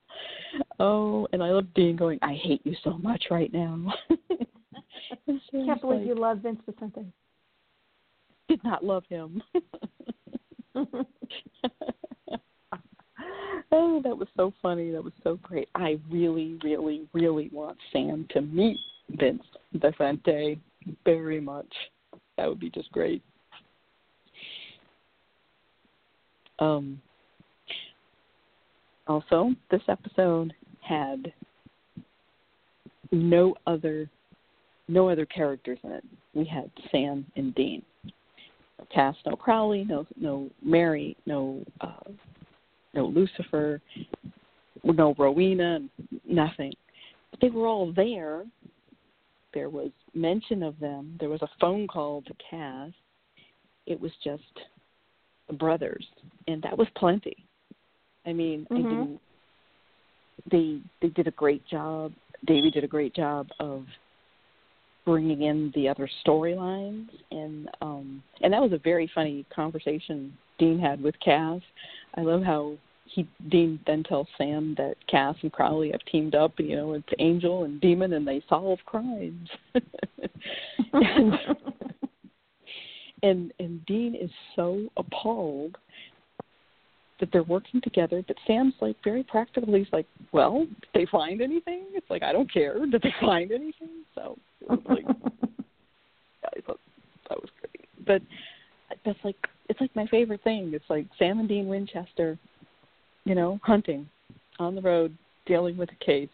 [0.81, 3.95] Oh, and I love Dean going, I hate you so much right now.
[5.29, 7.13] Can't believe like, you love vince vincente
[8.49, 9.41] did not love him.
[13.73, 14.91] Oh, that was so funny.
[14.91, 15.69] That was so great.
[15.75, 18.79] I really, really, really want Sam to meet
[19.11, 19.43] Vince
[19.75, 20.59] Vincente
[21.05, 21.73] very much.
[22.37, 23.23] That would be just great.
[26.59, 27.01] Um,
[29.07, 31.33] also, this episode had
[33.13, 34.09] no other
[34.89, 36.05] no other characters in it.
[36.35, 37.83] We had Sam and Dean.
[38.79, 42.11] No Cass, no Crowley, no no Mary, no uh,
[42.97, 43.81] no Lucifer,
[44.83, 45.81] no Rowena,
[46.29, 46.73] nothing.
[47.31, 48.45] But they were all there.
[49.55, 51.17] There was mention of them.
[51.21, 52.91] There was a phone call to Cass.
[53.87, 54.43] It was just
[55.49, 56.05] the brothers,
[56.49, 57.37] and that was plenty.
[58.25, 58.89] I mean, Mhm.
[58.89, 59.21] didn't.
[60.51, 62.13] They they did a great job.
[62.45, 63.87] Davy did a great job of
[65.07, 70.79] bringing in the other storylines and um and that was a very funny conversation Dean
[70.79, 71.63] had with Cass.
[72.17, 72.77] I love how
[73.07, 77.09] he Dean then tells Sam that Cass and Crowley have teamed up, you know, it's
[77.19, 79.49] angel and demon and they solve crimes.
[80.93, 81.33] and,
[83.23, 85.77] and and Dean is so appalled
[87.19, 89.75] that they're working together, but Sam's like very practical.
[89.75, 91.85] He's like, Well, did they find anything?
[91.93, 92.85] It's like I don't care.
[92.87, 94.05] Did they find anything?
[94.15, 95.05] So it was like
[96.43, 96.81] yeah, I thought
[97.29, 97.89] that was great.
[98.07, 98.23] But
[99.05, 99.37] that's like
[99.69, 100.73] it's like my favorite thing.
[100.75, 102.39] It's like Sam and Dean Winchester,
[103.27, 104.09] you know, hunting
[104.59, 105.15] on the road,
[105.45, 106.31] dealing with a case.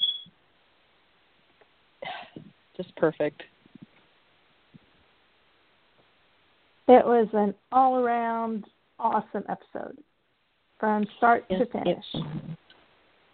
[2.76, 3.43] Just perfect.
[6.88, 8.66] It was an all around
[8.99, 9.97] awesome episode
[10.78, 12.05] from start yes, to finish.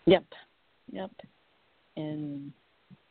[0.07, 0.25] Yep.
[0.93, 1.11] Yep.
[1.97, 2.53] And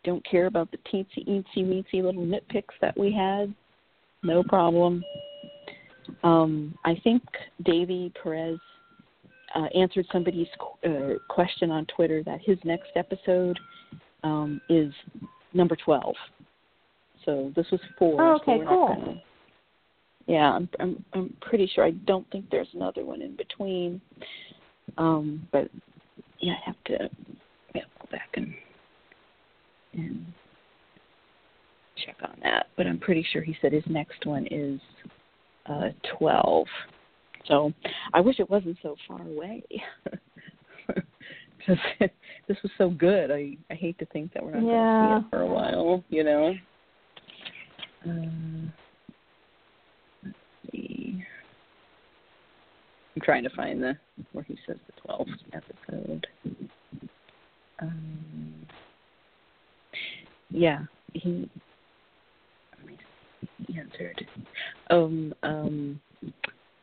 [0.05, 3.53] don't care about the teensy eensy weensy little nitpicks that we had.
[4.23, 5.03] No problem.
[6.23, 7.21] Um, I think
[7.65, 8.59] Davy Perez
[9.55, 10.47] uh, answered somebody's
[10.85, 13.57] uh, question on Twitter that his next episode
[14.23, 14.93] um, is
[15.53, 16.15] number 12.
[17.25, 18.21] So this was four.
[18.21, 18.87] Oh, okay, so cool.
[18.87, 19.21] Gonna,
[20.27, 21.85] yeah, I'm, I'm I'm pretty sure.
[21.85, 24.01] I don't think there's another one in between.
[24.97, 25.69] Um, but
[26.39, 27.09] yeah, I have to
[27.75, 28.53] yeah, go back and
[29.93, 30.25] and
[32.05, 32.67] check on that.
[32.77, 34.79] But I'm pretty sure he said his next one is
[35.65, 36.67] uh, 12.
[37.47, 37.73] So
[38.13, 39.63] I wish it wasn't so far away.
[41.67, 41.83] Because
[42.47, 43.31] this was so good.
[43.31, 45.07] I I hate to think that we're not yeah.
[45.07, 46.03] going to see it for a while.
[46.09, 46.55] You know.
[48.05, 48.73] Um,
[50.23, 50.37] let's
[50.71, 51.23] see.
[53.15, 53.97] I'm trying to find the
[54.31, 56.27] where he says the 12th episode.
[57.81, 58.53] Um,
[60.49, 60.83] yeah,
[61.13, 61.49] he
[63.65, 64.25] he answered.
[64.89, 65.99] Um, um,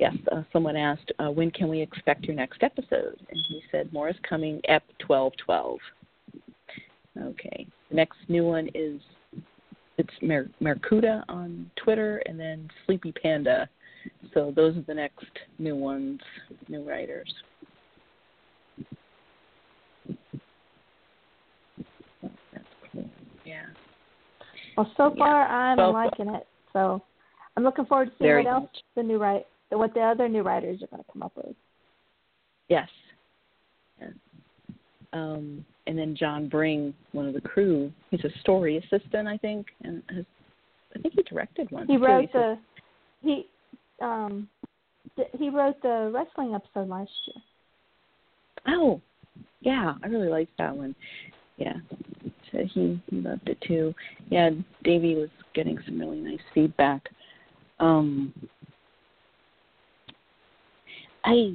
[0.04, 3.16] yes, uh, someone asked, uh, when can we expect your next episode?
[3.30, 5.78] And he said, more is coming, Ep 1212.
[7.22, 7.66] Okay.
[7.88, 9.00] The next new one is
[9.96, 13.68] it's Mer- Mercuda on Twitter, and then Sleepy Panda.
[14.34, 15.24] So those are the next
[15.58, 16.20] new ones,
[16.68, 17.32] new writers.
[22.22, 23.08] Oh, that's cool.
[23.46, 23.62] Yeah.
[24.76, 25.18] Well, so Yeah.
[25.24, 26.46] far I'm So- liking it.
[26.72, 27.00] So
[27.56, 28.82] I'm looking forward to seeing what else much.
[28.96, 31.54] the new right what the other new writers are going to come up with.
[32.68, 32.88] Yes.
[35.12, 39.66] Um, and then John Bring, one of the crew, he's a story assistant, I think,
[39.82, 40.24] and has,
[40.96, 41.86] I think he directed one.
[41.86, 42.58] He wrote said- the
[43.22, 43.46] he
[44.02, 44.48] um
[45.38, 47.42] he wrote the wrestling episode last year.
[48.66, 49.00] Oh,
[49.60, 50.94] yeah, I really liked that one.
[51.56, 51.74] Yeah,
[52.50, 53.94] so he he loved it too.
[54.30, 54.50] Yeah,
[54.82, 57.08] Davy was getting some really nice feedback.
[57.78, 58.32] Um,
[61.24, 61.54] I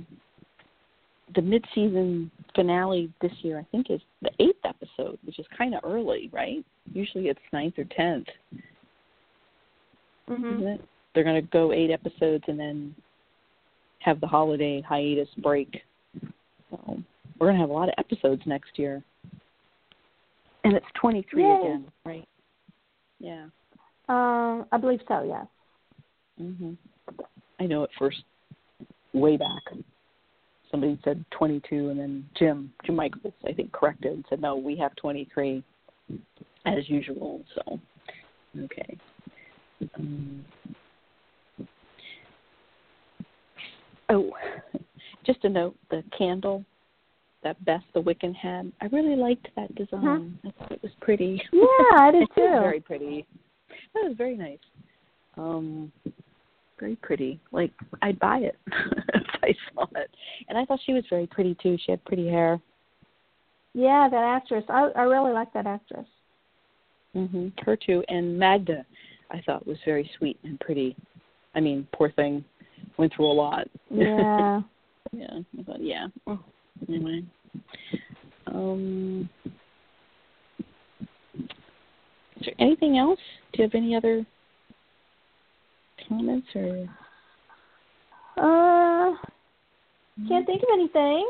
[1.36, 5.82] the mid-season finale this year, I think, is the eighth episode, which is kind of
[5.84, 6.66] early, right?
[6.92, 8.28] Usually it's ninth or tenth,
[10.28, 10.56] Mhm.
[10.56, 10.82] isn't it?
[11.14, 12.96] They're going to go eight episodes and then
[14.00, 15.84] have the holiday hiatus break.
[16.72, 17.04] So
[17.38, 19.04] we're going to have a lot of episodes next year.
[20.64, 21.56] And it's 23 Yay.
[21.56, 22.28] again, right?
[23.20, 23.46] Yeah.
[24.08, 25.48] Um I believe so, yes.
[26.42, 26.76] Mhm.
[27.60, 28.24] I know at first
[29.14, 29.64] way back
[30.72, 34.76] somebody said 22 and then Jim Jim Michaels I think corrected and said no, we
[34.78, 35.64] have 23
[36.66, 37.42] as usual.
[37.56, 37.80] So
[38.64, 38.98] okay.
[39.96, 40.44] Um,
[44.10, 44.32] oh,
[45.26, 46.66] just a note: the candle
[47.44, 50.38] that Beth the Wiccan had, I really liked that design.
[50.46, 51.42] I thought it was pretty.
[51.54, 52.62] Yeah, I did It was too.
[52.62, 53.26] very pretty.
[53.94, 54.58] That was very nice.
[55.38, 55.92] Um,
[56.80, 57.40] very pretty.
[57.52, 57.72] Like
[58.02, 58.58] I'd buy it
[59.14, 60.10] if I saw it.
[60.48, 61.78] And I thought she was very pretty too.
[61.86, 62.60] She had pretty hair.
[63.74, 64.64] Yeah, that actress.
[64.70, 66.08] I I really like that actress.
[67.16, 67.52] Mhm.
[67.66, 68.04] Her too.
[68.08, 68.86] And Magda,
[69.32, 70.96] I thought was very sweet and pretty.
[71.56, 72.44] I mean, poor thing,
[72.98, 73.68] went through a lot.
[73.90, 74.62] Yeah.
[75.12, 75.40] yeah.
[75.60, 76.08] I thought, yeah.
[76.28, 76.40] Oh,
[76.88, 77.24] anyway.
[78.48, 79.30] Um.
[82.40, 83.20] Is there anything else?
[83.52, 84.26] Do you have any other
[86.10, 86.88] comments or?
[88.38, 89.16] Uh
[90.28, 91.30] can't think of anything.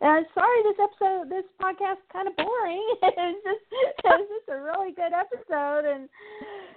[0.00, 2.94] Uh, sorry, this episode, this podcast, kind of boring.
[3.02, 6.08] it's just, it's just a really good episode, and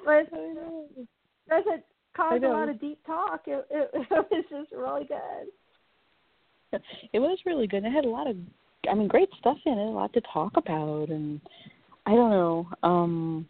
[0.04, 1.08] but it
[1.48, 1.84] doesn't
[2.16, 3.42] cause a lot of deep talk.
[3.48, 6.82] It, it, it was just really good.
[7.14, 7.86] It was really good.
[7.86, 8.36] It had a lot of,
[8.90, 9.86] I mean, great stuff in it.
[9.86, 11.40] A lot to talk about, and
[12.06, 12.68] I don't know.
[12.82, 13.48] Um,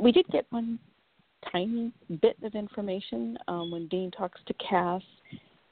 [0.00, 0.78] we did get one
[1.52, 5.02] tiny bit of information um, when Dean talks to Cass.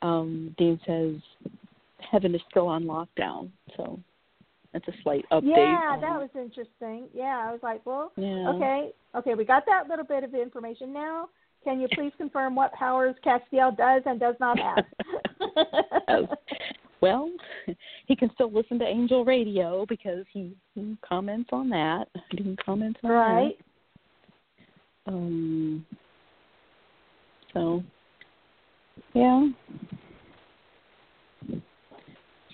[0.03, 1.15] Um, Dean says
[2.11, 3.99] heaven is still on lockdown, so
[4.73, 5.57] that's a slight update.
[5.57, 7.09] Yeah, that was interesting.
[7.15, 8.51] Yeah, I was like, well, yeah.
[8.51, 11.29] okay, okay, we got that little bit of information now.
[11.65, 14.85] Can you please confirm what powers Castiel does and does not have?
[17.01, 17.29] well,
[18.07, 22.07] he can still listen to Angel Radio because he, he comments on that.
[22.31, 23.57] He can comment on right.
[23.59, 23.66] that.
[25.07, 25.87] Um.
[27.53, 27.83] So,
[29.15, 29.49] yeah.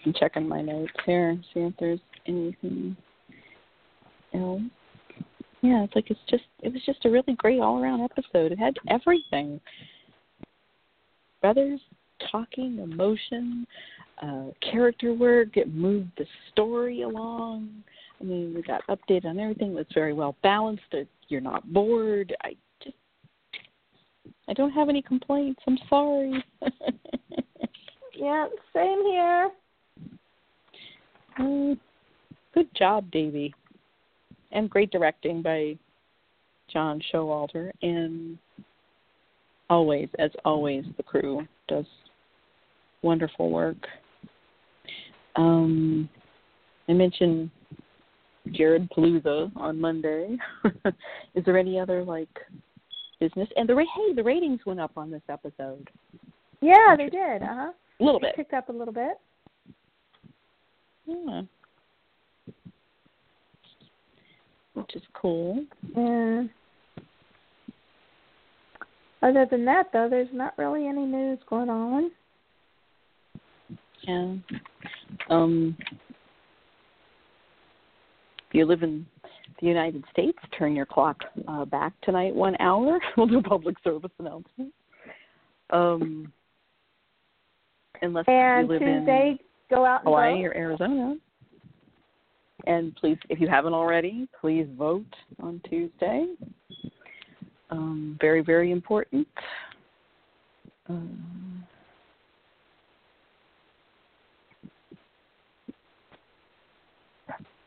[0.05, 2.97] I'm checking my notes here, see if there's anything
[4.35, 4.63] else.
[5.63, 8.53] Yeah, it's like it's just it was just a really great all around episode.
[8.53, 9.61] It had everything.
[11.41, 11.81] Brothers
[12.31, 13.67] talking, emotion,
[14.23, 17.71] uh, character work, it moved the story along.
[18.23, 19.73] I mean, we got updated on everything.
[19.73, 20.83] It was very well balanced.
[21.29, 22.35] You're not bored.
[22.43, 22.97] I just
[24.49, 25.61] I don't have any complaints.
[25.67, 26.45] I'm sorry.
[28.15, 29.51] yeah, same here.
[31.39, 31.75] Uh,
[32.55, 33.53] good job, Davy
[34.53, 35.77] and great directing by
[36.73, 38.39] John Showalter, and
[39.69, 41.87] always, as always, the crew does
[43.03, 43.87] wonderful work.
[45.37, 46.09] Um,
[46.89, 47.51] I mentioned
[48.51, 50.37] Jared Palooza on Monday.
[51.35, 52.29] Is there any other like
[53.21, 53.49] business?
[53.57, 55.89] And the hey, the ratings went up on this episode.
[56.61, 57.43] Yeah, they did.
[57.43, 57.73] Uh huh.
[58.01, 58.35] A little bit.
[58.35, 59.19] Picked up a little bit.
[61.07, 61.43] Yeah.
[64.75, 65.65] which is cool.
[65.97, 66.43] Yeah.
[69.23, 72.11] Other than that, though, there's not really any news going on.
[74.03, 74.35] Yeah.
[75.31, 75.77] Um.
[78.53, 79.07] If you live in
[79.63, 81.17] the United States, turn your clock
[81.49, 83.01] uh, back tonight one hour.
[83.17, 84.75] we'll do a public service announcement.
[85.71, 86.31] Um.
[88.03, 89.39] Unless and you live Tuesday, in
[89.71, 90.45] go out and Hawaii vote.
[90.49, 91.17] or Arizona.
[92.67, 95.07] And please, if you haven't already, please vote
[95.43, 96.27] on Tuesday.
[97.71, 99.27] Um, very, very important.
[100.91, 101.62] Um,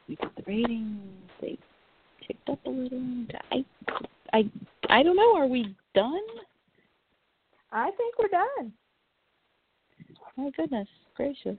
[0.07, 0.99] we got the ratings.
[1.41, 1.57] They
[2.25, 3.25] ticked up a little.
[3.51, 3.65] I,
[4.33, 4.49] I,
[4.89, 5.35] I don't know.
[5.35, 6.21] Are we done?
[7.71, 8.73] I think we're done.
[10.37, 11.57] My goodness gracious.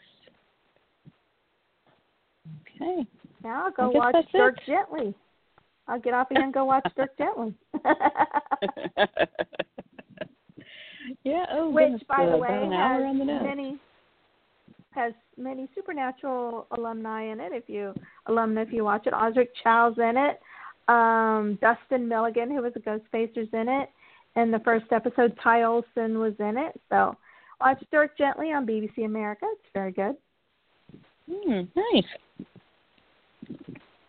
[2.80, 3.06] Okay.
[3.42, 4.62] Now I'll go watch Dirk it.
[4.66, 5.14] Gently.
[5.88, 7.54] I'll get off again and go watch Dirk Gently.
[11.24, 11.46] yeah.
[11.52, 13.78] Oh, Which, goodness, by uh, the way, about an hour has the many
[14.96, 17.52] has many supernatural alumni in it.
[17.52, 17.94] If you
[18.26, 20.40] alumni, if you watch it, Osric Chau's in it.
[20.88, 23.90] Um, Dustin Milligan, who was a Ghostfacers in it.
[24.36, 26.80] In the first episode, Ty Olsson was in it.
[26.90, 27.16] So
[27.60, 29.46] watch Dirk Gently on BBC America.
[29.52, 30.16] It's very good.
[31.30, 32.04] Hmm, nice.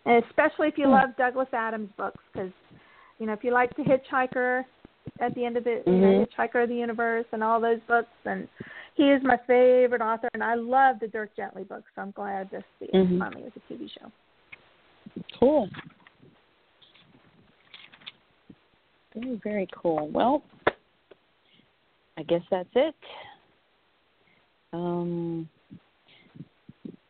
[0.05, 0.91] And especially if you Hmm.
[0.91, 2.51] love Douglas Adams books, because
[3.19, 4.65] you know if you like The Hitchhiker,
[5.19, 6.27] at the end of it, you know, Mhm.
[6.27, 8.47] Hitchhiker of the Universe, and all those books, and
[8.97, 11.85] he is my favorite author, and I love the Dirk Gently books.
[11.95, 13.19] So I'm glad to see it Mhm.
[13.19, 14.11] finally as a TV show.
[15.39, 15.69] Cool.
[19.13, 20.07] Very, very cool.
[20.07, 20.43] Well,
[22.17, 22.95] I guess that's it.
[24.73, 25.47] Um,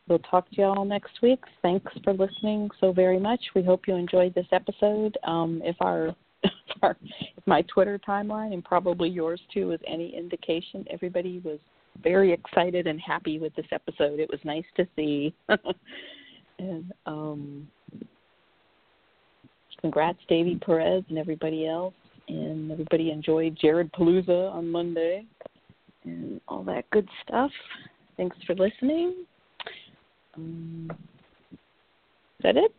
[0.06, 1.42] we'll talk to you all next week.
[1.62, 3.54] Thanks for listening so very much.
[3.54, 5.16] We hope you enjoyed this episode.
[5.24, 6.14] Um, if our
[6.44, 11.58] if, our, if my Twitter timeline and probably yours too is any indication, everybody was
[12.02, 14.20] very excited and happy with this episode.
[14.20, 15.34] It was nice to see.
[16.58, 17.68] and um,
[19.80, 21.94] congrats, Davy Perez and everybody else.
[22.28, 25.24] And everybody enjoyed Jared Palooza on Monday
[26.04, 27.50] and all that good stuff.
[28.16, 29.24] Thanks for listening.
[30.36, 32.74] Um, is that it?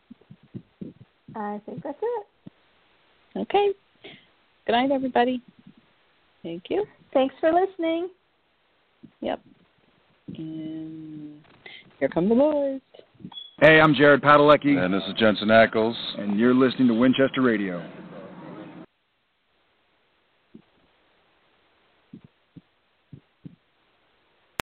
[1.36, 2.28] I think that's it.
[3.38, 3.72] Okay.
[4.65, 5.41] Good night, everybody.
[6.43, 6.86] Thank you.
[7.13, 8.09] Thanks for listening.
[9.22, 9.39] Yep.
[10.38, 11.41] And
[12.00, 12.82] here come the boys.
[13.62, 15.95] Hey, I'm Jared Padalecki, And this is Jensen Ackles.
[16.18, 17.84] and you're listening to Winchester Radio.